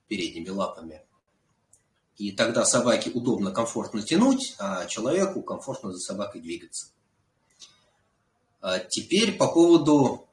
[0.07, 1.03] передними лапами.
[2.17, 6.93] И тогда собаке удобно, комфортно тянуть, а человеку комфортно за собакой двигаться.
[8.61, 10.30] А теперь по поводу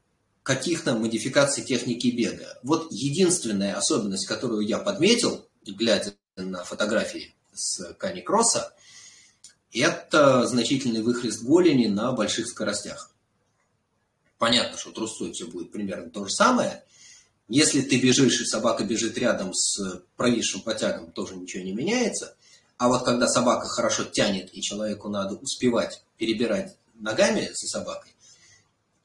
[0.47, 2.57] каких-то модификаций техники бега.
[2.63, 8.73] Вот единственная особенность, которую я подметил, глядя на фотографии с Кани Кросса,
[9.73, 13.11] это значительный выхлест голени на больших скоростях.
[14.37, 16.85] Понятно, что трусцой все будет примерно то же самое.
[17.49, 22.37] Если ты бежишь, и собака бежит рядом с провисшим потягом, тоже ничего не меняется.
[22.77, 28.13] А вот когда собака хорошо тянет, и человеку надо успевать перебирать ногами за собакой,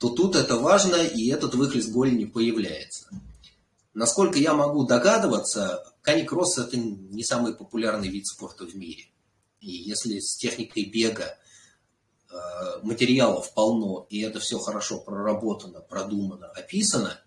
[0.02, 3.08] то тут это важно, и этот выхлест голени появляется.
[3.94, 9.04] Насколько я могу догадываться, каникросс– это не самый популярный вид спорта в мире.
[9.60, 11.38] И если с техникой бега
[12.28, 12.34] э,
[12.82, 17.20] материалов полно, и это все хорошо проработано, продумано, описано,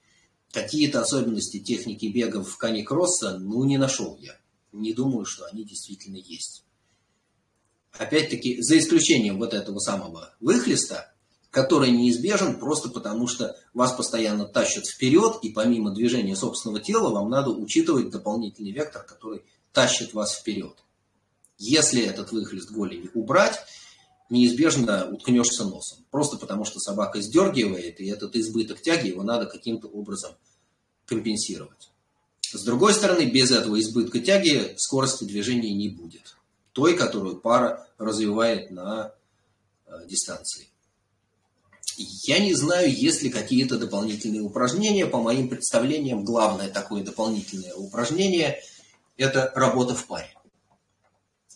[0.51, 4.37] какие-то особенности техники бега в каникросса, ну, не нашел я.
[4.73, 6.65] Не думаю, что они действительно есть.
[7.93, 11.14] Опять-таки, за исключением вот этого самого выхлеста,
[11.55, 17.29] который неизбежен просто потому, что вас постоянно тащат вперед, и помимо движения собственного тела вам
[17.29, 19.41] надо учитывать дополнительный вектор, который
[19.71, 20.75] тащит вас вперед.
[21.57, 23.57] Если этот выхлест голени убрать,
[24.29, 25.99] неизбежно уткнешься носом.
[26.11, 30.33] Просто потому, что собака сдергивает, и этот избыток тяги его надо каким-то образом
[31.05, 31.89] компенсировать.
[32.51, 36.35] С другой стороны, без этого избытка тяги скорости движения не будет.
[36.73, 39.13] Той, которую пара развивает на
[39.85, 40.67] э, дистанции.
[41.97, 45.05] Я не знаю, есть ли какие-то дополнительные упражнения.
[45.05, 48.59] По моим представлениям, главное такое дополнительное упражнение–
[49.17, 50.33] это работа в паре.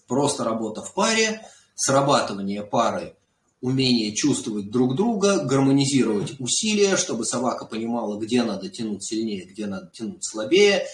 [0.08, 3.16] Просто работа в паре, срабатывание пары,
[3.62, 9.92] умение чувствовать друг друга, гармонизировать усилия, чтобы собака понимала, где надо тянуть сильнее, где надо
[9.92, 10.86] тянуть слабее.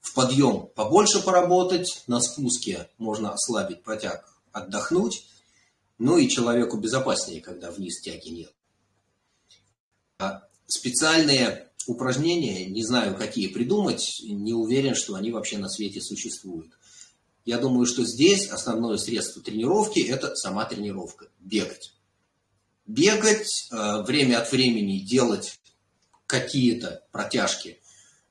[0.00, 5.24] В подъем побольше поработать, на спуске можно ослабить протяг, отдохнуть–
[5.98, 8.52] ну и человеку безопаснее, когда вниз тяги нет.
[10.18, 16.72] А специальные упражнения, не знаю, какие придумать, не уверен, что они вообще на свете существуют.
[17.44, 21.94] Я думаю, что здесь основное средство тренировки– это сама тренировка, бегать.
[22.86, 25.58] Бегать, э, время от времени делать
[26.26, 27.80] какие-то протяжки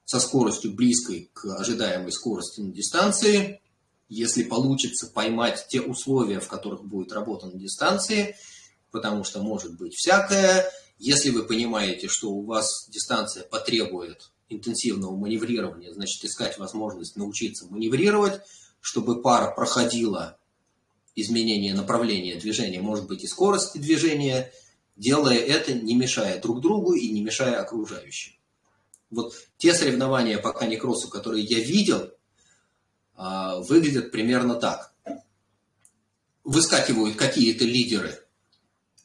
[0.05, 3.59] со скоростью близкой к ожидаемой скорости на дистанции.
[4.09, 8.35] Если получится поймать те условия, в которых будет работа на дистанции,
[8.91, 10.71] потому что может быть всякое.
[10.97, 18.41] Если вы понимаете, что у вас дистанция потребует интенсивного маневрирования, значит искать возможность научиться маневрировать,
[18.79, 20.39] чтобы пара проходила
[21.15, 24.51] изменение направления движения, может быть и скорости движения,
[24.95, 28.33] делая это, не мешая друг другу и не мешая окружающим.
[29.09, 32.11] Вот те соревнования по каникроссу, которые я видел,
[33.17, 34.93] выглядят примерно так.
[36.43, 38.23] Выскакивают какие-то лидеры,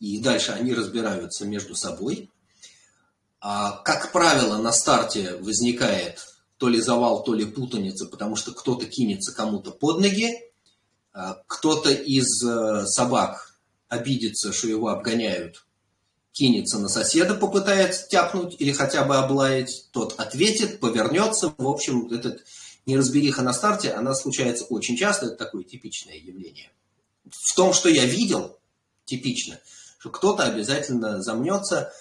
[0.03, 2.31] и дальше они разбираются между собой.
[3.41, 6.27] А, как правило, на старте возникает
[6.59, 10.31] то ли завал, то ли путаница, потому что кто-то кинется кому-то под ноги,
[11.13, 13.59] а, кто-то из э, собак
[13.89, 15.67] обидится, что его обгоняют,
[16.33, 21.53] кинется на соседа, попытается тяпнуть или хотя бы облаять, тот ответит, повернется.
[21.59, 22.45] В общем, этот
[22.87, 26.71] неразбериха на старте, она случается очень часто, это такое типичное явление.
[27.31, 28.59] В том, что я видел,
[29.05, 29.61] типично,
[29.99, 31.93] что кто-то обязательно замнется,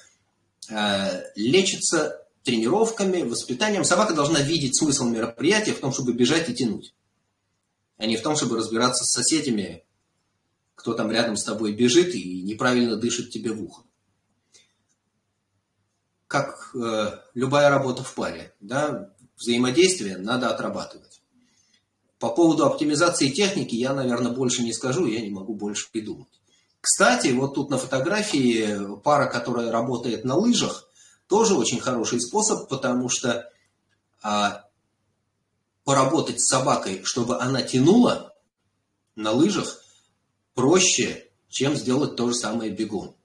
[0.69, 3.83] э, лечится тренировками, воспитанием.
[3.83, 6.93] Собака должна видеть смысл мероприятия в том, чтобы бежать и тянуть,
[7.97, 9.83] а не в том, чтобы разбираться с соседями,
[10.75, 13.83] кто там рядом с тобой бежит и неправильно дышит тебе в ухо.
[16.25, 21.21] Как э, любая работа в паре, да, взаимодействие надо отрабатывать.
[22.19, 26.29] По поводу оптимизации техники я, наверное, больше не скажу, я не могу больше придумать.
[26.79, 30.87] Кстати, вот тут на фотографии пара, которая работает на лыжах,
[31.27, 33.49] тоже очень хороший способ, потому что
[34.21, 34.65] а,
[35.83, 38.35] поработать с собакой, чтобы она тянула
[39.15, 39.83] на лыжах,
[40.53, 43.15] проще, чем сделать то же самое бегом.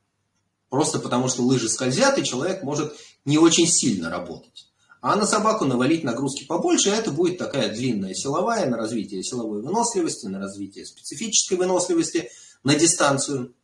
[0.69, 4.69] Просто потому, что лыжи скользят, и человек может не очень сильно работать.
[5.09, 10.27] А на собаку навалить нагрузки побольше, это будет такая длинная силовая на развитие силовой выносливости,
[10.27, 12.29] на развитие специфической выносливости
[12.65, 13.55] на дистанцию.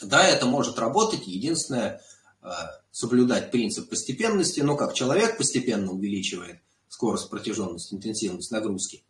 [0.00, 1.26] Да, это может работать.
[1.26, 2.00] Единственное,
[2.40, 9.04] а, соблюдать принцип постепенности, но как человек постепенно увеличивает скорость, протяженность, интенсивность нагрузки.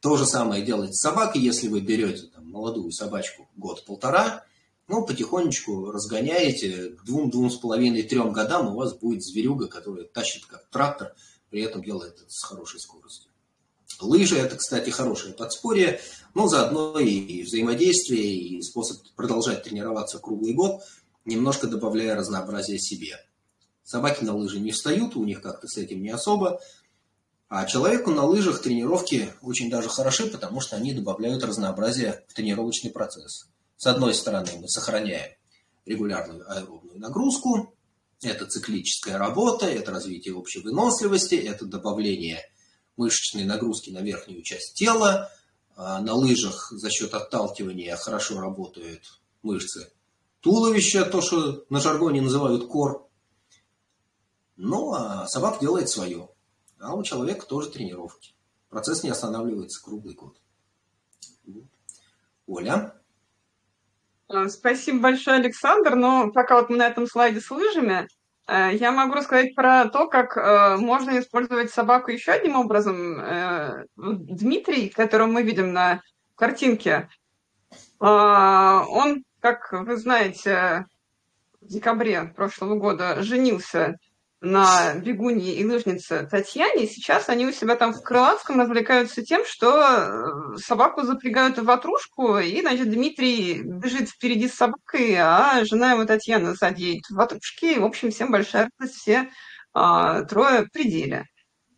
[0.00, 4.42] То же самое делать с собакой, если вы берете там, молодую собачку год-полтора,
[4.88, 10.04] ну, потихонечку разгоняете, к двум, двум с половиной, трем годам у вас будет зверюга, которая
[10.04, 11.14] тащит как трактор,
[11.50, 13.30] при этом делает это с хорошей скоростью.
[14.00, 16.00] Лыжи– это, кстати, хорошее подспорье,
[16.34, 20.82] но заодно и взаимодействие, и способ продолжать тренироваться круглый год–
[21.26, 23.20] немножко добавляя разнообразия себе.
[23.82, 26.60] Собаки на лыжи не встают, у них как-то с этим не особо.
[27.48, 32.90] А человеку на лыжах тренировки очень даже хороши, потому что они добавляют разнообразие в тренировочный
[32.90, 33.48] процесс.
[33.76, 35.32] С одной стороны, мы сохраняем
[35.84, 37.74] регулярную аэробную нагрузку,
[38.22, 42.42] это циклическая работа, это развитие общей выносливости, это добавление
[42.96, 45.30] мышечной нагрузки на верхнюю часть тела.
[45.76, 49.92] А на лыжах за счет отталкивания хорошо работают мышцы
[50.40, 53.08] туловище, то, что на жаргоне называют кор.
[54.56, 56.30] Ну, а собак делает свое.
[56.78, 58.34] А у человека тоже тренировки.
[58.70, 60.40] Процесс не останавливается круглый год.
[62.46, 62.98] Оля?
[64.28, 65.94] А, спасибо большое, Александр.
[65.94, 68.08] Но пока вот мы на этом слайде с лыжами,
[68.46, 73.20] э, я могу рассказать про то, как э, можно использовать собаку еще одним образом.
[73.20, 76.02] Э, Дмитрий, которого мы видим на
[76.36, 77.08] картинке,
[77.98, 80.86] он как вы знаете,
[81.60, 83.96] в декабре прошлого года женился
[84.46, 86.86] на бегуне и лыжнице Татьяне.
[86.86, 92.38] Сейчас они у себя там в Крылатском развлекаются тем, что э, собаку запрягают в ватрушку,
[92.38, 97.74] и, значит, Дмитрий бежит впереди с собакой, а жена его Татьяна сзади в ватрушке.
[97.74, 99.30] И, в общем, всем большая радость, все
[99.74, 101.24] а, трое пределе.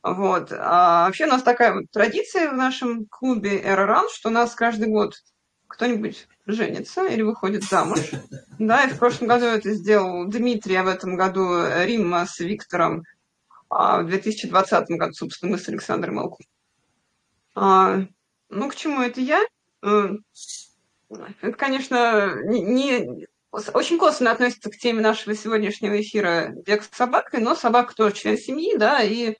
[0.03, 0.53] Вот.
[0.53, 4.89] А вообще у нас такая вот традиция в нашем клубе Эроран, что у нас каждый
[4.89, 5.15] год
[5.69, 8.01] кто-нибудь женится или выходит замуж.
[8.59, 13.05] Да, и в прошлом году это сделал Дмитрий, а в этом году Римма с Виктором,
[13.71, 16.47] а в 2020 году, собственно, мы с Александром Малком.
[17.55, 18.01] А,
[18.49, 19.43] ну, к чему это я?
[19.83, 20.09] Э,
[21.09, 27.41] это, конечно, не, не, очень косвенно относится к теме нашего сегодняшнего эфира «Бег с собакой»,
[27.41, 29.37] но собака тоже член семьи, да, и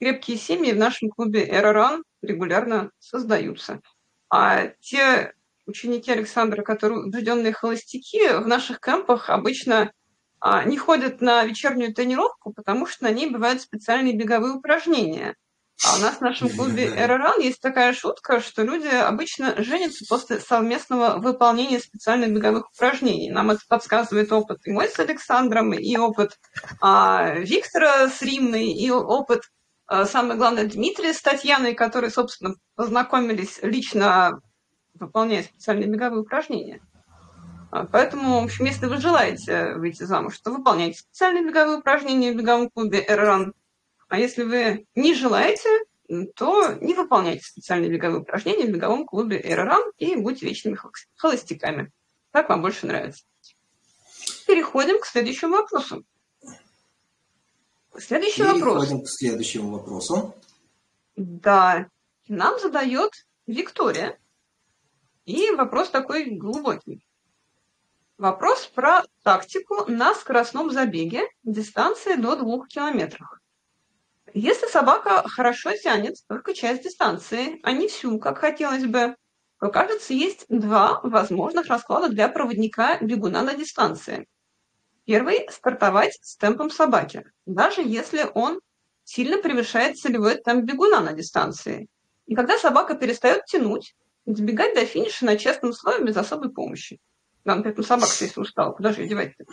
[0.00, 3.80] крепкие семьи в нашем клубе «Эроран» регулярно создаются.
[4.28, 5.34] А те
[5.70, 9.92] ученики Александра, которые убежденные холостяки, в наших кемпах обычно
[10.40, 15.34] а, не ходят на вечернюю тренировку, потому что на ней бывают специальные беговые упражнения.
[15.82, 20.38] А у нас в нашем клубе РРАН есть такая шутка, что люди обычно женятся после
[20.38, 23.30] совместного выполнения специальных беговых упражнений.
[23.30, 26.38] Нам это подсказывает опыт и мой с Александром, и опыт
[26.82, 29.44] а, Виктора с Римной, и опыт,
[29.86, 34.38] а, самое главное, Дмитрия с Татьяной, которые, собственно, познакомились лично,
[35.00, 36.80] выполняя специальные беговые упражнения.
[37.72, 42.36] А, поэтому, в общем, если вы желаете выйти замуж, то выполняйте специальные беговые упражнения в
[42.36, 43.54] беговом клубе РРАН
[44.10, 45.68] а если вы не желаете,
[46.34, 50.76] то не выполняйте специальные беговые упражнения в беговом клубе РРАМ и будьте вечными
[51.14, 51.92] холостяками.
[52.32, 53.24] Как вам больше нравится.
[54.48, 56.04] Переходим к следующему вопросу.
[57.96, 58.82] Следующий Переходим вопрос.
[58.82, 60.34] Переходим к следующему вопросу.
[61.14, 61.86] Да,
[62.26, 63.12] нам задает
[63.46, 64.18] Виктория.
[65.24, 67.06] И вопрос такой глубокий.
[68.18, 73.28] Вопрос про тактику на скоростном забеге дистанции до двух километров.
[74.34, 79.16] Если собака хорошо тянет только часть дистанции, а не всю, как хотелось бы,
[79.58, 84.26] то, кажется, есть два возможных расклада для проводника бегуна на дистанции.
[85.04, 88.60] Первый– стартовать с темпом собаки, даже если он
[89.04, 91.88] сильно превышает целевой темп бегуна на дистанции.
[92.26, 93.94] И когда собака перестает тянуть,
[94.26, 97.00] добегать до финиша на честном слое без особой помощи.
[97.44, 99.44] Да, при этом собака, если устала, куда же ее девать-то?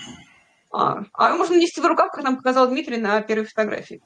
[0.71, 4.01] А, а можно нести в руках, как нам показал Дмитрий на первой фотографии.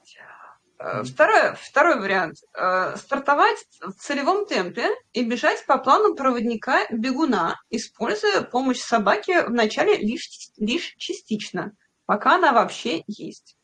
[0.78, 2.38] Э, второй, второй вариант.
[2.53, 9.97] Э, стартовать в целевом темпе и бежать по плану проводника бегуна, используя помощь собаки вначале
[9.97, 11.74] лишь, лишь частично,
[12.05, 13.57] пока она вообще есть.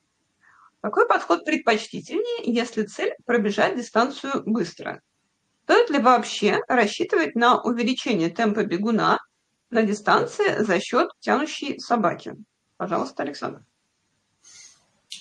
[0.81, 5.01] Какой подход предпочтительнее, если цель пробежать дистанцию быстро?
[5.67, 9.19] Стоит ли вообще рассчитывать на увеличение темпа бегуна
[9.69, 12.37] на дистанции за счет тянущей собаки?
[12.77, 13.65] Пожалуйста, Александр.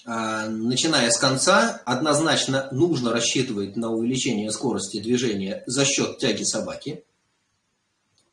[0.04, 7.04] А, начиная с конца, однозначно нужно рассчитывать на увеличение скорости движения за счет тяги собаки,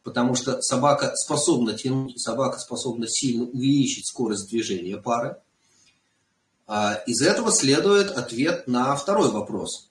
[0.03, 5.37] потому что собака способна тянуть, собака способна сильно увеличить скорость движения пары.
[6.67, 9.89] А, из этого следует ответ на второй вопрос.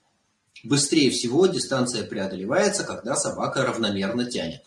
[0.65, 4.63] Быстрее всего дистанция преодолевается, когда собака равномерно тянет.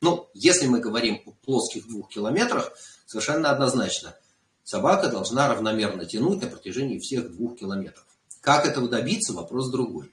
[0.00, 2.72] Ну, если мы говорим о плоских двух километрах,
[3.06, 4.14] совершенно однозначно–
[4.64, 8.06] собака должна равномерно тянуть на протяжении всех двух километров.
[8.40, 10.12] Как этого добиться, вопрос другой.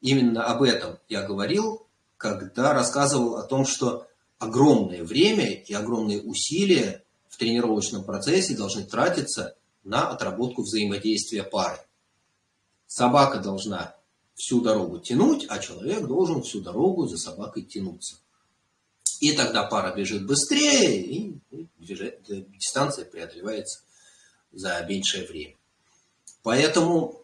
[0.00, 1.86] Именно об этом я говорил,
[2.16, 4.06] когда рассказывал о том, что
[4.38, 11.78] огромное время и огромные усилия в тренировочном процессе должны тратиться на отработку взаимодействия пары.
[12.86, 13.94] Собака должна
[14.40, 18.16] всю дорогу тянуть, а человек должен всю дорогу за собакой тянуться.
[19.20, 21.36] И тогда пара бежит быстрее, и
[21.78, 23.82] дистанция преодолевается
[24.50, 25.56] за меньшее время.
[26.42, 27.22] Поэтому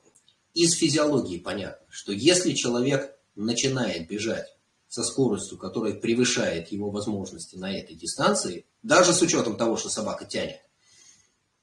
[0.53, 4.55] из физиологии понятно, что если человек начинает бежать
[4.89, 10.27] со скоростью, которая превышает его возможности на этой дистанции, даже с учетом того, что собака
[10.27, 10.61] тянет,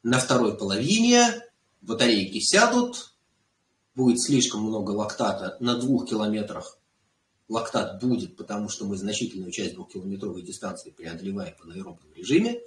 [0.01, 1.43] на второй половине
[1.81, 3.12] батарейки сядут,
[3.95, 6.77] будет слишком много лактата на двух километрах
[7.47, 12.61] лактат будет, потому что мы значительную часть двухкилометровой дистанции преодолеваем в анаэробном режиме,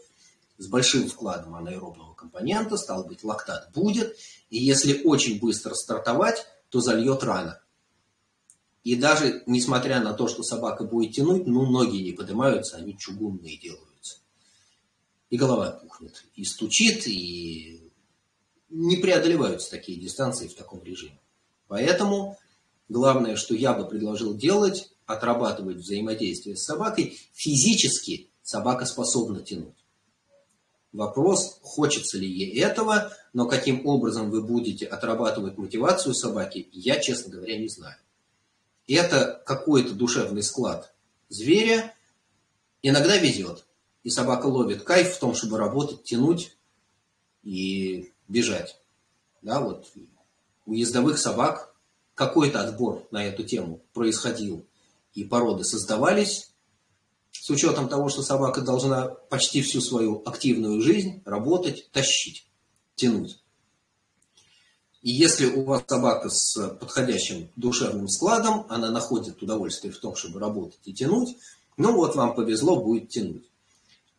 [0.59, 4.17] с большим вкладом анаэробного компонента, стало быть, лактат будет,
[4.49, 7.61] и если очень быстро стартовать, то зальет рано.
[8.85, 13.59] И даже несмотря на то, что собака будет тянуть, ну, ноги не поднимаются, они чугунные
[13.59, 14.21] делаются.
[15.29, 17.86] И голова пухнет, и стучит, и
[18.69, 21.21] не преодолеваются такие дистанции в таком режиме.
[21.69, 22.39] Поэтому
[22.89, 27.19] Главное, что я бы предложил делать, отрабатывать взаимодействие с собакой.
[27.33, 29.75] Физически собака способна тянуть.
[30.93, 37.33] Вопрос, хочется ли ей этого, но каким образом вы будете отрабатывать мотивацию собаки, я, честно
[37.33, 37.97] говоря, не знаю.
[38.87, 40.95] Это какой-то душевный склад
[41.29, 41.93] зверя.
[42.83, 43.67] Иногда везет.
[44.05, 46.57] И собака ловит кайф в том, чтобы работать, тянуть
[47.43, 48.81] и бежать.
[49.43, 49.87] Да, вот
[50.67, 51.75] у ездовых собак
[52.15, 54.67] какой-то отбор на эту тему происходил,
[55.15, 56.51] и породы создавались,
[57.31, 62.47] с учетом того, что собака должна почти всю свою активную жизнь работать, тащить,
[62.97, 63.41] тянуть.
[65.03, 70.41] И если у вас собака с подходящим душевным складом, она находит удовольствие в том, чтобы
[70.41, 71.37] работать и тянуть,
[71.77, 73.49] ну вот вам повезло, будет тянуть.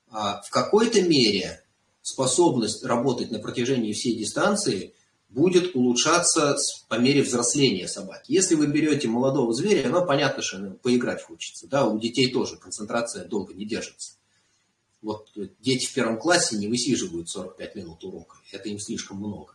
[0.10, 1.64] А в какой-то мере
[2.08, 4.94] способность работать на протяжении всей дистанции
[5.28, 6.56] будет улучшаться
[6.88, 8.32] по мере взросления собаки.
[8.32, 11.68] Если вы берете молодого зверя, ну, понятно, что ну, поиграть хочется.
[11.68, 14.14] Да, у детей тоже концентрация долго не держится.
[15.02, 15.30] Вот
[15.60, 18.38] дети в первом классе не высиживают 45 минут урока.
[18.54, 19.54] Это им слишком много.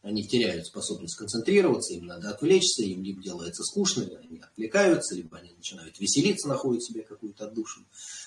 [0.00, 5.52] Они теряют способность концентрироваться, им надо отвлечься, им либо делается скучно, они отвлекаются, либо они
[5.52, 7.86] начинают веселиться, находят себе какую-то отдушину.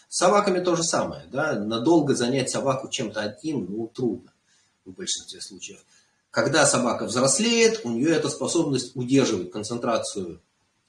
[0.10, 1.28] С собаками то же самое.
[1.28, 1.60] Да?
[1.60, 4.32] Надолго занять собаку чем-то одним ну, трудно
[4.86, 5.86] в большинстве случаев.
[6.32, 10.41] Когда собака взрослеет, у нее эта способность удерживать концентрацию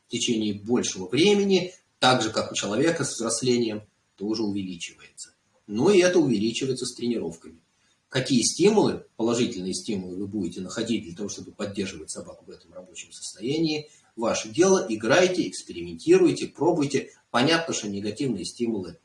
[0.07, 3.83] в течение большего времени, так же, как у человека с взрослением,
[4.17, 5.31] тоже увеличивается.
[5.67, 7.61] Но и это увеличивается с тренировками.
[8.09, 13.12] Какие стимулы, положительные стимулы вы будете находить для того, чтобы поддерживать собаку в этом рабочем
[13.12, 17.11] состоянии, ваше дело, играйте, экспериментируйте, пробуйте.
[17.31, 18.99] Понятно, что негативные стимулы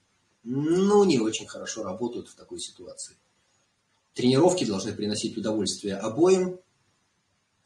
[0.43, 3.15] ну, не очень хорошо работают в такой ситуации.
[4.13, 6.59] Тренировки должны приносить удовольствие обоим,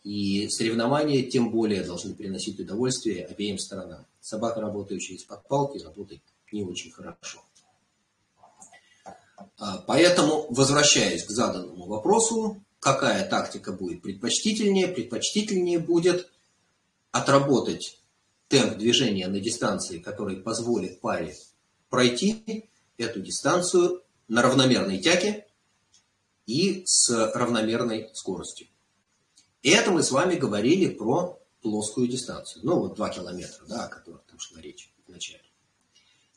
[0.04, 4.06] и соревнования тем более должны приносить удовольствие обеим сторонам.
[4.22, 6.22] Собака, работающая из-под палки, работает
[6.52, 7.44] не очень хорошо.
[9.58, 14.88] А, поэтому, возвращаясь к заданному вопросу, какая тактика будет предпочтительнее?
[14.88, 16.30] Предпочтительнее будет
[17.12, 18.00] отработать
[18.48, 21.34] темп движения на дистанции, который позволит паре
[21.90, 25.46] пройти эту дистанцию на равномерной тяге
[26.46, 28.68] и с равномерной скоростью.
[29.64, 32.64] Это мы с вами говорили про плоскую дистанцию.
[32.66, 35.42] Ну, вот 2 километра, да, о которых там шла речь вначале.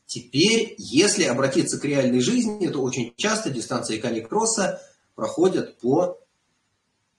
[0.06, 4.80] Теперь, если обратиться к реальной жизни, то очень часто дистанции кани-кросса
[5.14, 6.18] проходят по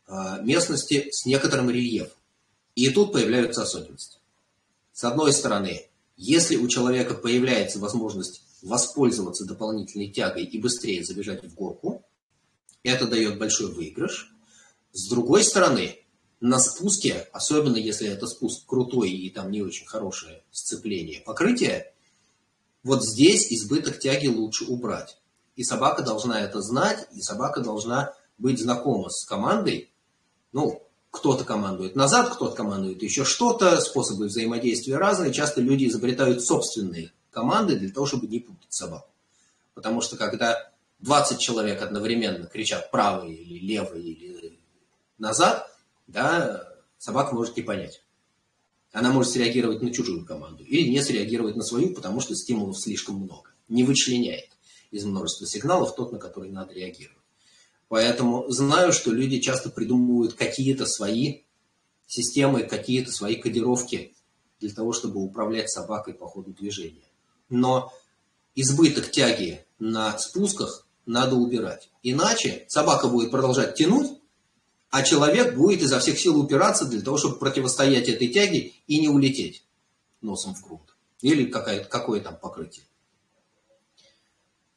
[0.07, 2.17] а, местности с некоторым рельефом.
[2.73, 4.17] И тут появляются особенности.
[4.91, 5.87] С одной стороны,
[6.21, 12.03] если у человека появляется возможность воспользоваться дополнительной тягой и быстрее забежать в горку,
[12.83, 14.29] это дает большой выигрыш.
[14.91, 15.95] С другой стороны,
[16.41, 21.93] на спуске, особенно если это спуск крутой и там не очень хорошее сцепление покрытия,
[22.83, 25.17] вот здесь избыток тяги лучше убрать.
[25.55, 29.89] И собака должна это знать, и собака должна быть знакома с командой.
[30.51, 35.33] Ну, кто-то командует назад, кто-то командует еще что-то, способы взаимодействия разные.
[35.33, 39.09] Часто люди изобретают собственные команды для того, чтобы не путать собаку.
[39.73, 44.59] Потому что когда 20 человек одновременно кричат право или лево или
[45.17, 45.69] назад,
[46.07, 48.03] да, собака может не понять.
[48.91, 53.15] Она может среагировать на чужую команду или не среагировать на свою, потому что стимулов слишком
[53.15, 53.51] много.
[53.67, 54.49] Не вычленяет
[54.89, 57.18] из множества сигналов тот, на который надо реагировать.
[57.89, 61.41] Поэтому знаю, что люди часто придумывают какие-то свои
[62.05, 64.13] системы, какие-то свои кодировки
[64.59, 67.07] для того, чтобы управлять собакой по ходу движения.
[67.49, 67.91] Но
[68.55, 71.89] избыток тяги на спусках надо убирать.
[72.03, 74.11] Иначе собака будет продолжать тянуть,
[74.91, 79.07] а человек будет изо всех сил упираться для того, чтобы противостоять этой тяге и не
[79.07, 79.63] улететь
[80.21, 80.95] носом в грунт.
[81.21, 82.85] Или какое, какое там покрытие.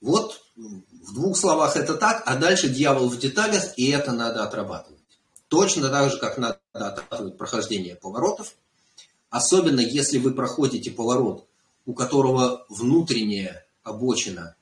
[0.00, 0.42] Вот
[1.02, 5.00] в двух словах это так, а дальше дьявол в деталях, и это надо отрабатывать.
[5.48, 8.54] Точно так же, как надо отрабатывать прохождение поворотов.
[9.28, 11.46] Особенно если вы проходите поворот,
[11.86, 14.54] у которого внутренняя обочина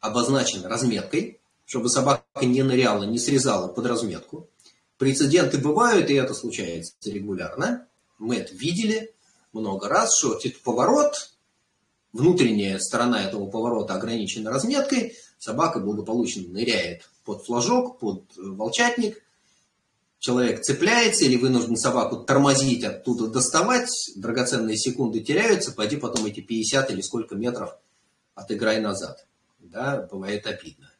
[0.00, 4.48] обозначена разметкой, чтобы собака не ныряла, не срезала под разметку.
[4.96, 7.86] Прецеденты бывают, и это случается регулярно.
[8.18, 9.14] Мы это видели
[9.52, 11.32] много раз, что типа, поворот,
[12.12, 19.22] внутренняя сторона этого поворота ограничена разметкой, собака благополучно ныряет под флажок, под э, волчатник,
[20.18, 26.90] человек цепляется или вынужден собаку тормозить, оттуда доставать, драгоценные секунды теряются, пойди потом эти 50
[26.90, 27.76] или сколько метров
[28.34, 29.26] отыграй назад.
[29.58, 30.90] Да, бывает обидно.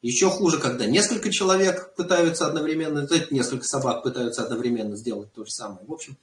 [0.00, 5.84] Еще хуже, когда несколько человек пытаются одновременно, несколько собак пытаются одновременно сделать то же самое.
[5.86, 6.16] В общем,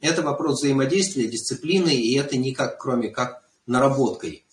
[0.00, 4.44] это вопрос взаимодействия, дисциплины, и это никак, кроме как наработкой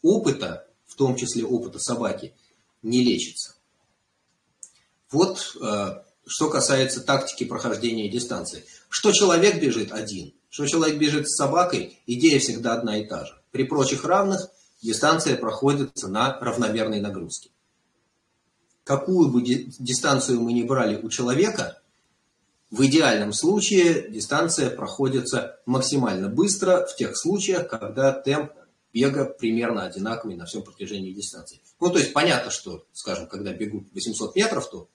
[0.00, 2.34] опыта, в том числе опыта собаки,
[2.82, 3.56] не лечится.
[5.10, 8.64] Вот э, что касается тактики прохождения дистанции.
[8.88, 13.38] Что человек бежит один, что человек бежит с собакой, идея всегда одна и та же.
[13.50, 14.48] При прочих равных
[14.82, 17.50] дистанция проходится на равномерной нагрузке
[18.84, 21.80] какую бы дистанцию мы ни брали у человека,
[22.70, 28.52] в идеальном случае дистанция проходится максимально быстро в тех случаях, когда темп
[28.94, 31.60] бега примерно одинаковый на всем протяжении дистанции.
[31.80, 34.88] Ну, то есть понятно, что, скажем, когда бегут 800 метров, то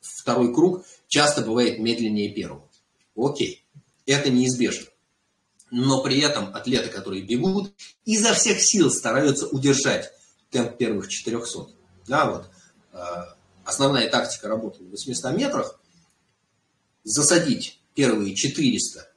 [0.00, 2.68] второй круг часто бывает медленнее первого.
[3.16, 3.64] Окей,
[4.04, 4.86] это неизбежно.
[5.70, 7.72] Но при этом атлеты, которые бегут,
[8.04, 10.12] изо всех сил стараются удержать
[10.50, 11.68] темп первых 400.
[12.06, 12.50] Да, вот
[12.92, 15.80] а, основная тактика работы на 800 метрах,
[17.02, 19.10] засадить первые 400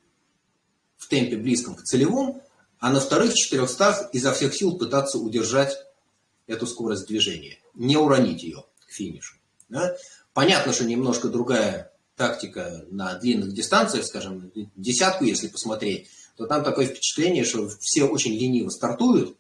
[0.98, 2.42] в темпе близком к целевому,
[2.80, 5.76] а на вторых 400 изо всех сил пытаться удержать
[6.48, 9.36] эту скорость движения, не уронить ее к финишу.
[9.68, 9.96] Да?
[10.34, 16.88] Понятно, что немножко другая тактика на длинных дистанциях, скажем, десятку, если посмотреть, то там такое
[16.88, 19.38] впечатление, что все очень лениво стартуют,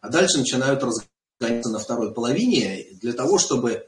[0.00, 3.86] а дальше начинают разгоняться на второй половине для того, чтобы,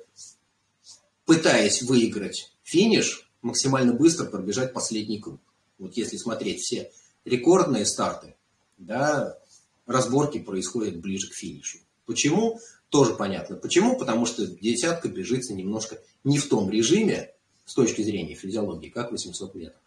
[1.25, 5.41] пытаясь выиграть финиш, максимально быстро пробежать последний круг.
[5.79, 6.91] Вот если смотреть все
[7.25, 8.35] рекордные старты,
[8.79, 9.39] да,
[9.87, 11.79] разборки происходят ближе к финишу.
[12.07, 12.61] Почему?
[12.89, 13.57] Тоже понятно.
[13.57, 13.99] Почему?
[13.99, 17.33] Потому что десятка бежится немножко не в том режиме,
[17.65, 19.81] с точки зрения физиологии, как 800 метров.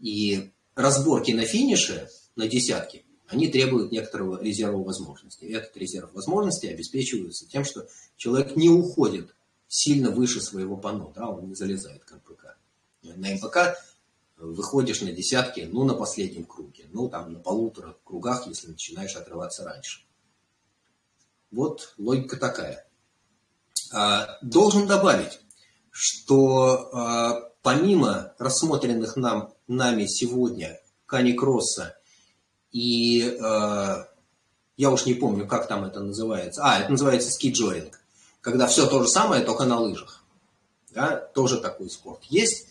[0.00, 5.46] И разборки на финише, на десятке, они требуют некоторого резерва возможностей.
[5.46, 7.86] Этот резерв возможностей обеспечивается тем, что
[8.16, 9.34] человек не уходит
[9.68, 12.56] сильно выше своего пано, да, он не залезает к МПК.
[13.02, 13.76] На МПК
[14.36, 19.64] выходишь на десятки, ну, на последнем круге, ну, там, на полутора кругах, если начинаешь отрываться
[19.64, 20.00] раньше.
[21.50, 22.86] Вот логика такая.
[23.92, 25.40] А, должен добавить,
[25.90, 31.96] что а, помимо рассмотренных нам, нами сегодня Кани Кросса
[32.72, 34.08] и а,
[34.76, 36.62] я уж не помню, как там это называется.
[36.62, 38.00] А, это называется скиджоринг.
[38.42, 40.24] Когда все то же самое, только на лыжах.
[40.90, 42.68] Да, тоже такой спорт есть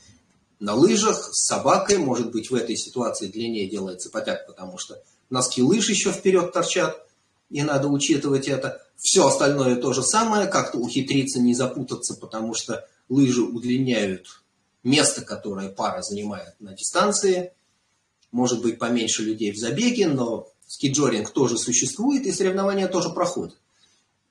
[0.59, 5.61] на лыжах с собакой, может быть, в этой ситуации длиннее делается потяг, потому что носки
[5.61, 7.05] лыж еще вперед торчат,
[7.49, 8.81] и надо учитывать это.
[8.97, 14.41] Все остальное то же самое, как-то ухитриться не запутаться, потому что лыжи удлиняют
[14.83, 17.53] место, которое пара занимает на дистанции.
[18.31, 23.57] Может быть, поменьше людей в забеге, но скиджоринг тоже существует, и соревнования тоже проходят.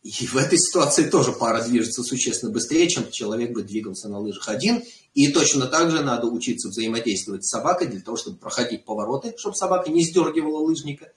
[0.05, 4.51] И в этой ситуации тоже пара движется существенно быстрее, чем человек бы двигался на лыжах
[4.51, 4.85] один.
[5.15, 9.57] И точно так же надо учиться взаимодействовать с собакой для того, чтобы проходить повороты, чтобы
[9.57, 11.11] собака не сдергивала лыжника,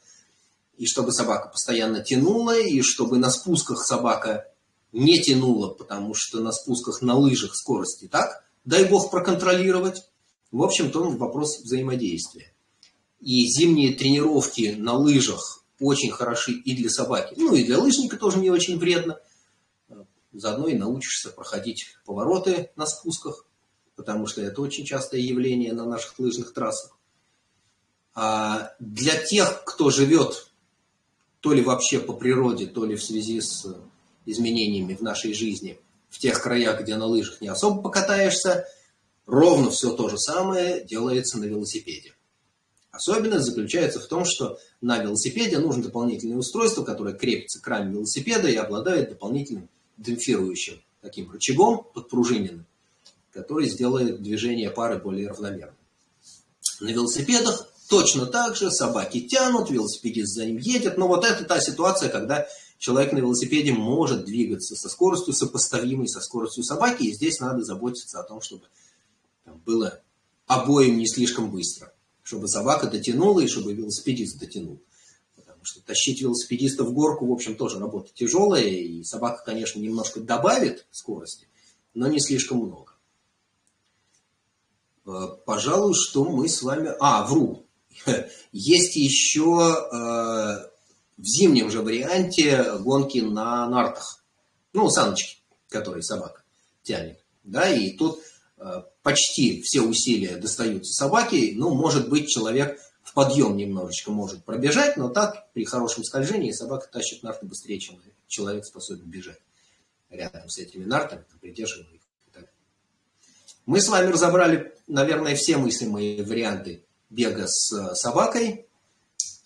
[0.78, 4.48] и чтобы собака постоянно тянула, и чтобы на спусках собака
[4.94, 10.04] не тянула, потому что на спусках на лыжах скорости так, дай бог проконтролировать.
[10.54, 12.54] В общем-то, вопрос взаимодействия.
[13.20, 18.40] И зимние тренировки на лыжах очень хороши и для собаки, ну и для лыжника тоже
[18.40, 19.20] не очень вредно.
[20.34, 23.46] Заодно и научишься проходить повороты на спусках,
[23.96, 26.98] потому что это очень частое явление на наших лыжных трассах.
[28.14, 30.52] А для тех, кто живет
[31.40, 33.66] то ли вообще по природе, то ли в связи с
[34.26, 38.66] изменениями в нашей жизни, в тех краях, где на лыжах не особо покатаешься,
[39.26, 42.17] ровно все то же самое делается на велосипеде.
[42.98, 48.48] Особенность заключается в том, что на велосипеде нужно дополнительное устройство, которое крепится к раме велосипеда
[48.48, 52.66] и обладает дополнительным демпфирующим таким рычагом подпружиненным,
[53.32, 55.76] который сделает движение пары более равномерным.
[56.80, 61.62] На велосипедах точно так же собаки тянут, велосипедист за ним едет, но вот это та
[61.62, 62.48] ситуация, когда
[62.80, 68.20] человек на велосипеде может двигаться со скоростью, сопоставимой со скоростью собаки, и здесь надо заботиться
[68.20, 68.64] о том, чтобы
[69.68, 70.02] было
[70.48, 71.94] обоим не слишком быстро
[72.28, 74.84] чтобы собака дотянула и чтобы велосипедист дотянул.
[75.38, 80.20] Потому что тащить велосипедиста в горку, в общем, тоже работа тяжелая, и собака, конечно, немножко
[80.20, 81.48] добавит скорости,
[81.94, 82.92] но не слишком много.
[85.06, 86.92] Э, пожалуй, что мы с вами...
[87.00, 87.66] А, вру.
[88.52, 89.96] Есть еще э,
[91.18, 94.22] в зимнем же варианте гонки на нартах.
[94.74, 95.38] Ну, саночки,
[95.70, 96.44] которые собака
[96.84, 97.24] тянет.
[97.46, 98.20] Да, и тут
[98.60, 104.98] Э, почти все усилия достаются собаке, ну, может быть, человек в подъем немножечко может пробежать,
[104.98, 109.40] но так, при хорошем скольжении, собака тащит нарты быстрее, чем человек способен бежать
[110.10, 112.02] рядом с этими нартами, придерживая их.
[113.66, 118.66] Мы с вами разобрали, наверное, все мыслимые варианты бега с э, собакой.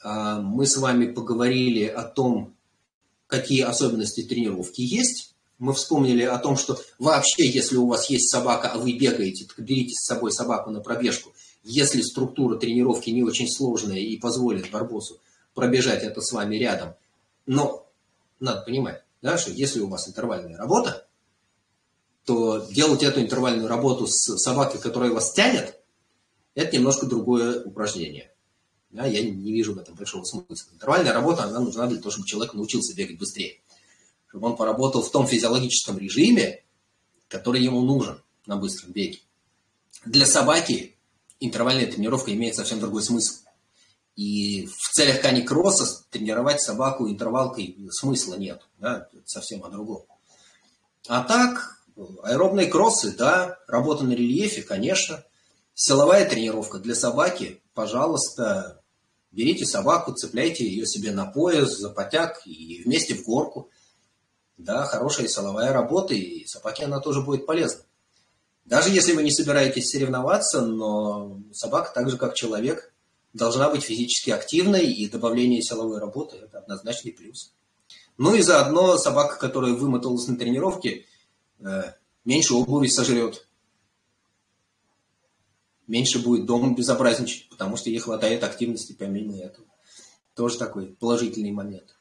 [0.03, 2.55] Э, мы с вами поговорили о том,
[3.27, 5.30] какие особенности тренировки есть
[5.61, 9.61] мы вспомнили о том, что вообще, если у вас есть собака, а вы бегаете, то
[9.61, 11.33] берите с собой собаку на пробежку.
[11.63, 15.19] Если структура тренировки не очень сложная и позволит барбосу
[15.53, 16.95] пробежать это с вами рядом,
[17.45, 17.87] но
[18.39, 21.07] надо понимать, да, что если у вас интервальная работа,
[22.25, 25.79] то делать эту интервальную работу с собакой, которая вас тянет,
[26.55, 28.31] это немножко другое упражнение.
[28.89, 30.71] Да, я не вижу в этом большого смысла.
[30.73, 33.60] Интервальная работа, она нужна для того, чтобы человек научился бегать быстрее
[34.31, 36.63] чтобы он поработал в том физиологическом режиме,
[37.27, 39.19] который ему нужен на быстром беге.
[40.05, 40.95] Для собаки
[41.41, 43.43] интервальная тренировка имеет совсем другой смысл.
[44.15, 48.61] И в целях кани-кросса тренировать собаку интервалкой смысла нет.
[48.79, 49.09] Да?
[49.11, 50.05] Это совсем о другом.
[51.09, 51.83] А так,
[52.23, 55.25] аэробные кроссы, да, работа на рельефе, конечно.
[55.73, 58.81] Силовая тренировка для собаки, пожалуйста,
[59.31, 63.69] берите собаку, цепляйте ее себе на пояс, за потяг и вместе в горку–
[64.63, 67.83] да, хорошая силовая работа, и собаке она тоже будет полезна.
[68.65, 72.93] Даже если вы не собираетесь соревноваться, но собака, так же как человек,
[73.33, 77.53] должна быть физически активной, и добавление силовой работы– это однозначный плюс.
[78.17, 81.05] Ну и заодно собака, которая вымоталась на тренировке,
[81.59, 81.93] э,
[82.23, 83.47] меньше обуви сожрет,
[85.87, 89.67] меньше будет дома безобразничать, потому что ей хватает активности помимо этого.
[90.35, 91.97] Тоже такой положительный момент.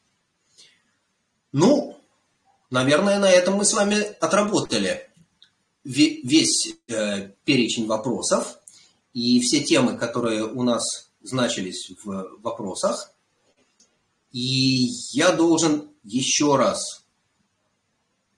[1.52, 1.99] Ну,
[2.70, 5.10] наверное, на этом мы с вами отработали
[5.84, 8.58] весь э, перечень вопросов
[9.12, 13.12] и все темы, которые у нас значились в вопросах.
[14.32, 17.04] И я должен еще раз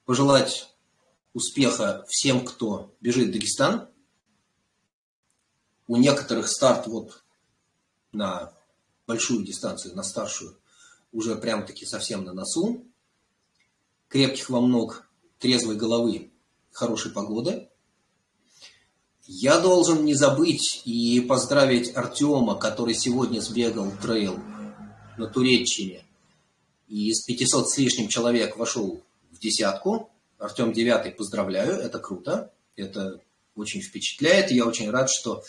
[0.05, 0.73] пожелать
[1.33, 3.89] успеха всем, кто бежит в Дагестан.
[5.87, 7.23] У некоторых старт вот
[8.11, 8.53] на
[9.05, 10.57] большую дистанцию, на старшую,
[11.11, 12.85] уже прям-таки совсем на носу.
[14.13, 15.09] Крепких вам ног,
[15.39, 16.29] трезвой головы,
[16.71, 17.67] хорошей погоды.
[19.25, 24.39] Я должен не забыть и поздравить Артема, который сегодня сбегал трейл
[25.17, 26.05] на Туреччине.
[26.87, 29.01] И из 500 с лишним человек вошел
[29.31, 30.11] в десятку.
[30.37, 32.53] Артем девятый, поздравляю, это круто.
[32.75, 33.19] Это
[33.55, 34.51] очень впечатляет.
[34.51, 35.41] Я очень рад, что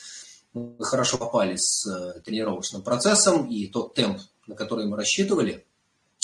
[0.54, 3.46] мы хорошо попали с э, тренировочным процессом.
[3.50, 5.66] И тот темп, на который мы рассчитывали,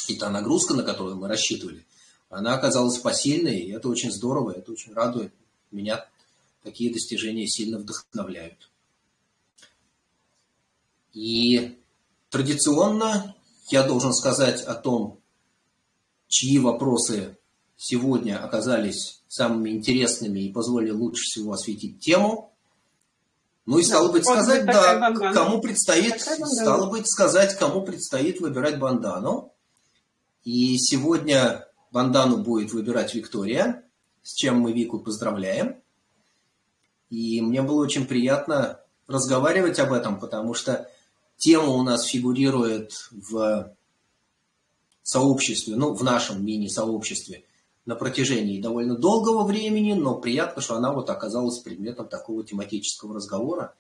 [0.09, 1.85] и та нагрузка, на которую мы рассчитывали,
[2.31, 3.59] она оказалась посильной.
[3.61, 5.33] И это очень здорово, это очень радует
[5.71, 6.07] меня
[6.63, 8.71] такие достижения сильно вдохновляют.
[11.13, 11.79] И
[12.29, 13.37] традиционно
[13.69, 15.19] я должен сказать о том,
[16.29, 17.37] чьи вопросы
[17.77, 22.53] сегодня оказались самыми интересными и позволили лучше всего осветить тему.
[23.67, 28.79] Ну и стало да, быть сказать, да, кому предстоит, стало быть сказать, кому предстоит выбирать
[28.79, 29.53] бандану.
[30.45, 33.85] И сегодня бандану будет выбирать Виктория,
[34.23, 35.81] с чем мы Вику поздравляем.
[37.09, 40.89] И мне было очень приятно разговаривать об этом, потому что
[41.37, 43.75] тема у нас фигурирует в
[45.03, 47.45] сообществе, ну, в нашем мини-сообществе
[47.87, 53.75] на протяжении довольно долгого времени, но приятно, что она вот оказалась предметом такого тематического разговора.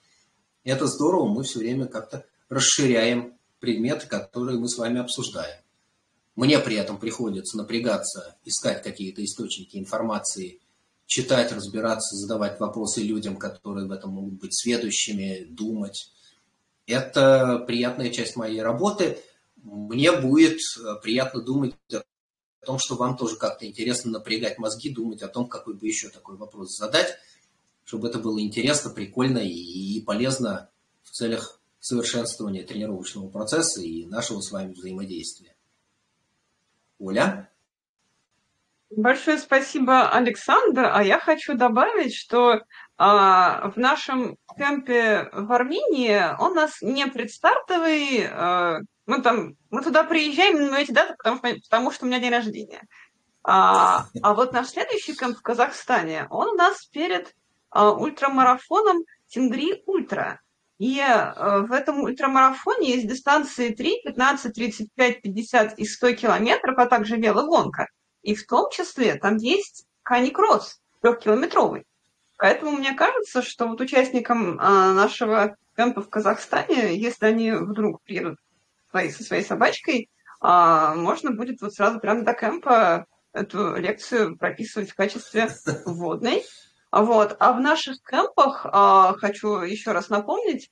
[0.64, 5.60] Это здорово, мы все время как-то расширяем предметы, которые мы с вами обсуждаем.
[6.36, 10.60] Мне при этом приходится напрягаться, искать какие-то источники информации–
[11.10, 16.12] читать, разбираться, задавать вопросы людям, которые в этом могут быть следующими, думать.
[16.86, 19.18] Это приятная часть моей работы.
[19.56, 22.04] Мне будет э, приятно думать о
[22.64, 26.36] том, что вам тоже как-то интересно напрягать мозги, думать о том, какой бы еще такой
[26.36, 27.16] вопрос задать,
[27.84, 30.70] чтобы это было интересно, прикольно и полезно
[31.02, 35.49] в целях совершенствования тренировочного процесса и нашего с вами взаимодействия.
[37.00, 37.50] Оля?
[38.90, 40.90] Большое спасибо, Александр.
[40.92, 42.60] А я хочу добавить, что
[42.98, 48.26] а, в нашем кемпе в Армении он у нас не предстартовый.
[48.28, 52.32] А, мы, там, мы туда приезжаем на эти даты, потому, потому что у меня день
[52.32, 52.82] рождения.
[53.42, 57.34] А, а вот наш следующий кемп в Казахстане, он у нас перед
[57.70, 60.40] а, ультрамарафоном Тингри Ультра.
[60.80, 66.86] И а, в этом ультрамарафоне есть дистанции 3, 15, 35, 50 и 100 километров, а
[66.86, 67.88] также велогонка.
[68.22, 71.84] И в том числе там есть каникросс трехкилометровый.
[72.38, 78.38] Поэтому мне кажется, что вот участникам а, нашего кемпа в Казахстане, если они вдруг приедут
[78.90, 80.08] со своей собачкой,
[80.40, 83.04] а, можно будет вот сразу прямо до кемпа
[83.34, 85.50] эту лекцию прописывать в качестве
[85.84, 86.42] вводной.
[86.92, 87.36] Вот.
[87.38, 90.70] А в наших кемпах, а, хочу еще раз напомнить,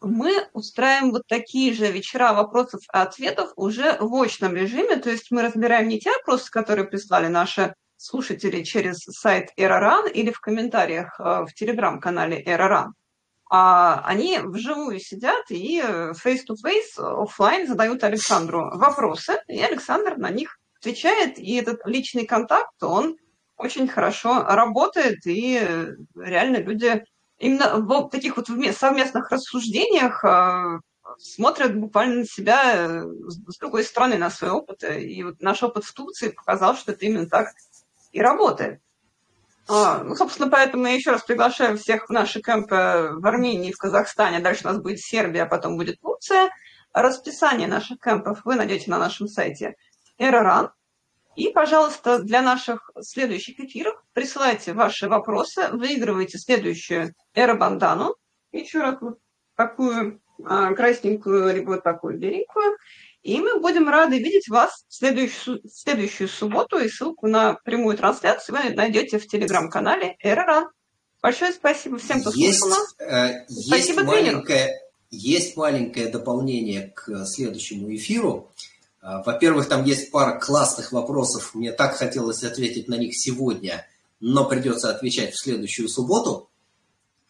[0.00, 5.30] мы устраиваем вот такие же вечера вопросов и ответов уже в очном режиме, то есть
[5.30, 11.20] мы разбираем не те вопросы, которые прислали наши слушатели через сайт Эроран или в комментариях
[11.20, 12.94] э, в телеграм-канале Эроран,
[13.50, 21.38] а они вживую сидят и face-to-face, офлайн задают Александру вопросы, и Александр на них отвечает,
[21.38, 23.16] и этот личный контакт, он
[23.60, 25.60] очень хорошо работает, и
[26.16, 27.04] реально люди
[27.38, 30.80] именно в таких вот совместных рассуждениях а,
[31.18, 33.02] смотрят буквально на себя э,
[33.46, 34.84] с другой стороны, на свой опыт.
[34.84, 37.48] И вот наш опыт в Турции показал, что это именно так
[38.12, 38.80] и работает.
[39.68, 43.78] А, ну, собственно, поэтому я еще раз приглашаю всех в наши кемпы в Армении, в
[43.78, 44.40] Казахстане.
[44.40, 46.50] Дальше у нас будет Сербия, а потом будет Турция.
[46.92, 49.76] Расписание наших кемпов вы найдете на нашем сайте
[50.18, 50.72] Эроран.
[51.40, 58.14] И, пожалуйста, для наших следующих эфиров присылайте ваши вопросы, выигрывайте следующую эробандану.
[58.52, 59.18] Еще раз вот
[59.56, 62.76] такую а, красненькую, либо вот такую беленькую.
[63.22, 66.76] И мы будем рады видеть вас в следующую, в следующую субботу.
[66.76, 70.68] И ссылку на прямую трансляцию вы найдете в телеграм-канале Эроран.
[71.22, 72.94] Большое спасибо всем, кто есть, слушал нас.
[72.98, 74.78] Э, есть спасибо маленькое,
[75.08, 78.52] есть маленькое дополнение к следующему эфиру.
[79.02, 81.54] Э, во-первых, там есть пара классных вопросов.
[81.54, 83.86] Мне так хотелось ответить на них сегодня,
[84.20, 86.50] но придется отвечать в следующую субботу.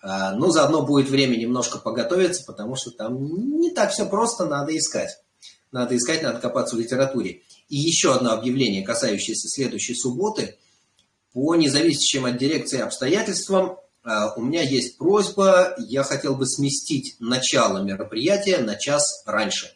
[0.03, 4.77] Э, ну, заодно будет время немножко поготовиться, потому что там не так все просто, надо
[4.77, 5.19] искать.
[5.73, 7.43] Надо искать, надо копаться в литературе.
[7.69, 10.59] И еще одно объявление, касающееся следующей субботы.
[11.33, 17.83] По независящим от дирекции обстоятельствам а, у меня есть просьба, я хотел бы сместить начало
[17.85, 19.71] мероприятия на час раньше.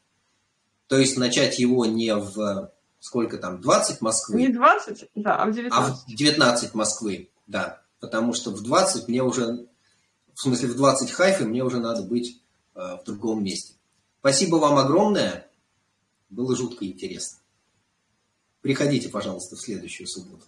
[0.86, 2.70] То есть начать его не в
[3.04, 4.40] сколько там, 20 Москвы?
[4.40, 5.78] Не 20, да, а в 19.
[5.78, 7.82] А в 19 Москвы, да.
[8.00, 9.66] Потому что в 20 мне уже,
[10.32, 12.40] в смысле в 20 Хайфы мне уже надо быть
[12.74, 13.74] э, в другом месте.
[14.20, 15.50] Спасибо вам огромное.
[16.30, 17.40] Было жутко интересно.
[18.62, 20.46] Приходите, пожалуйста, в следующую субботу.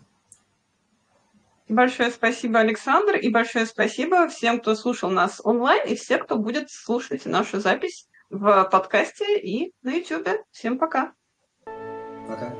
[1.69, 6.71] Большое спасибо, Александр, и большое спасибо всем, кто слушал нас онлайн, и всем, кто будет
[6.71, 10.29] слушать нашу запись в подкасте и на YouTube.
[10.51, 11.13] Всем пока.
[11.65, 12.56] Пока.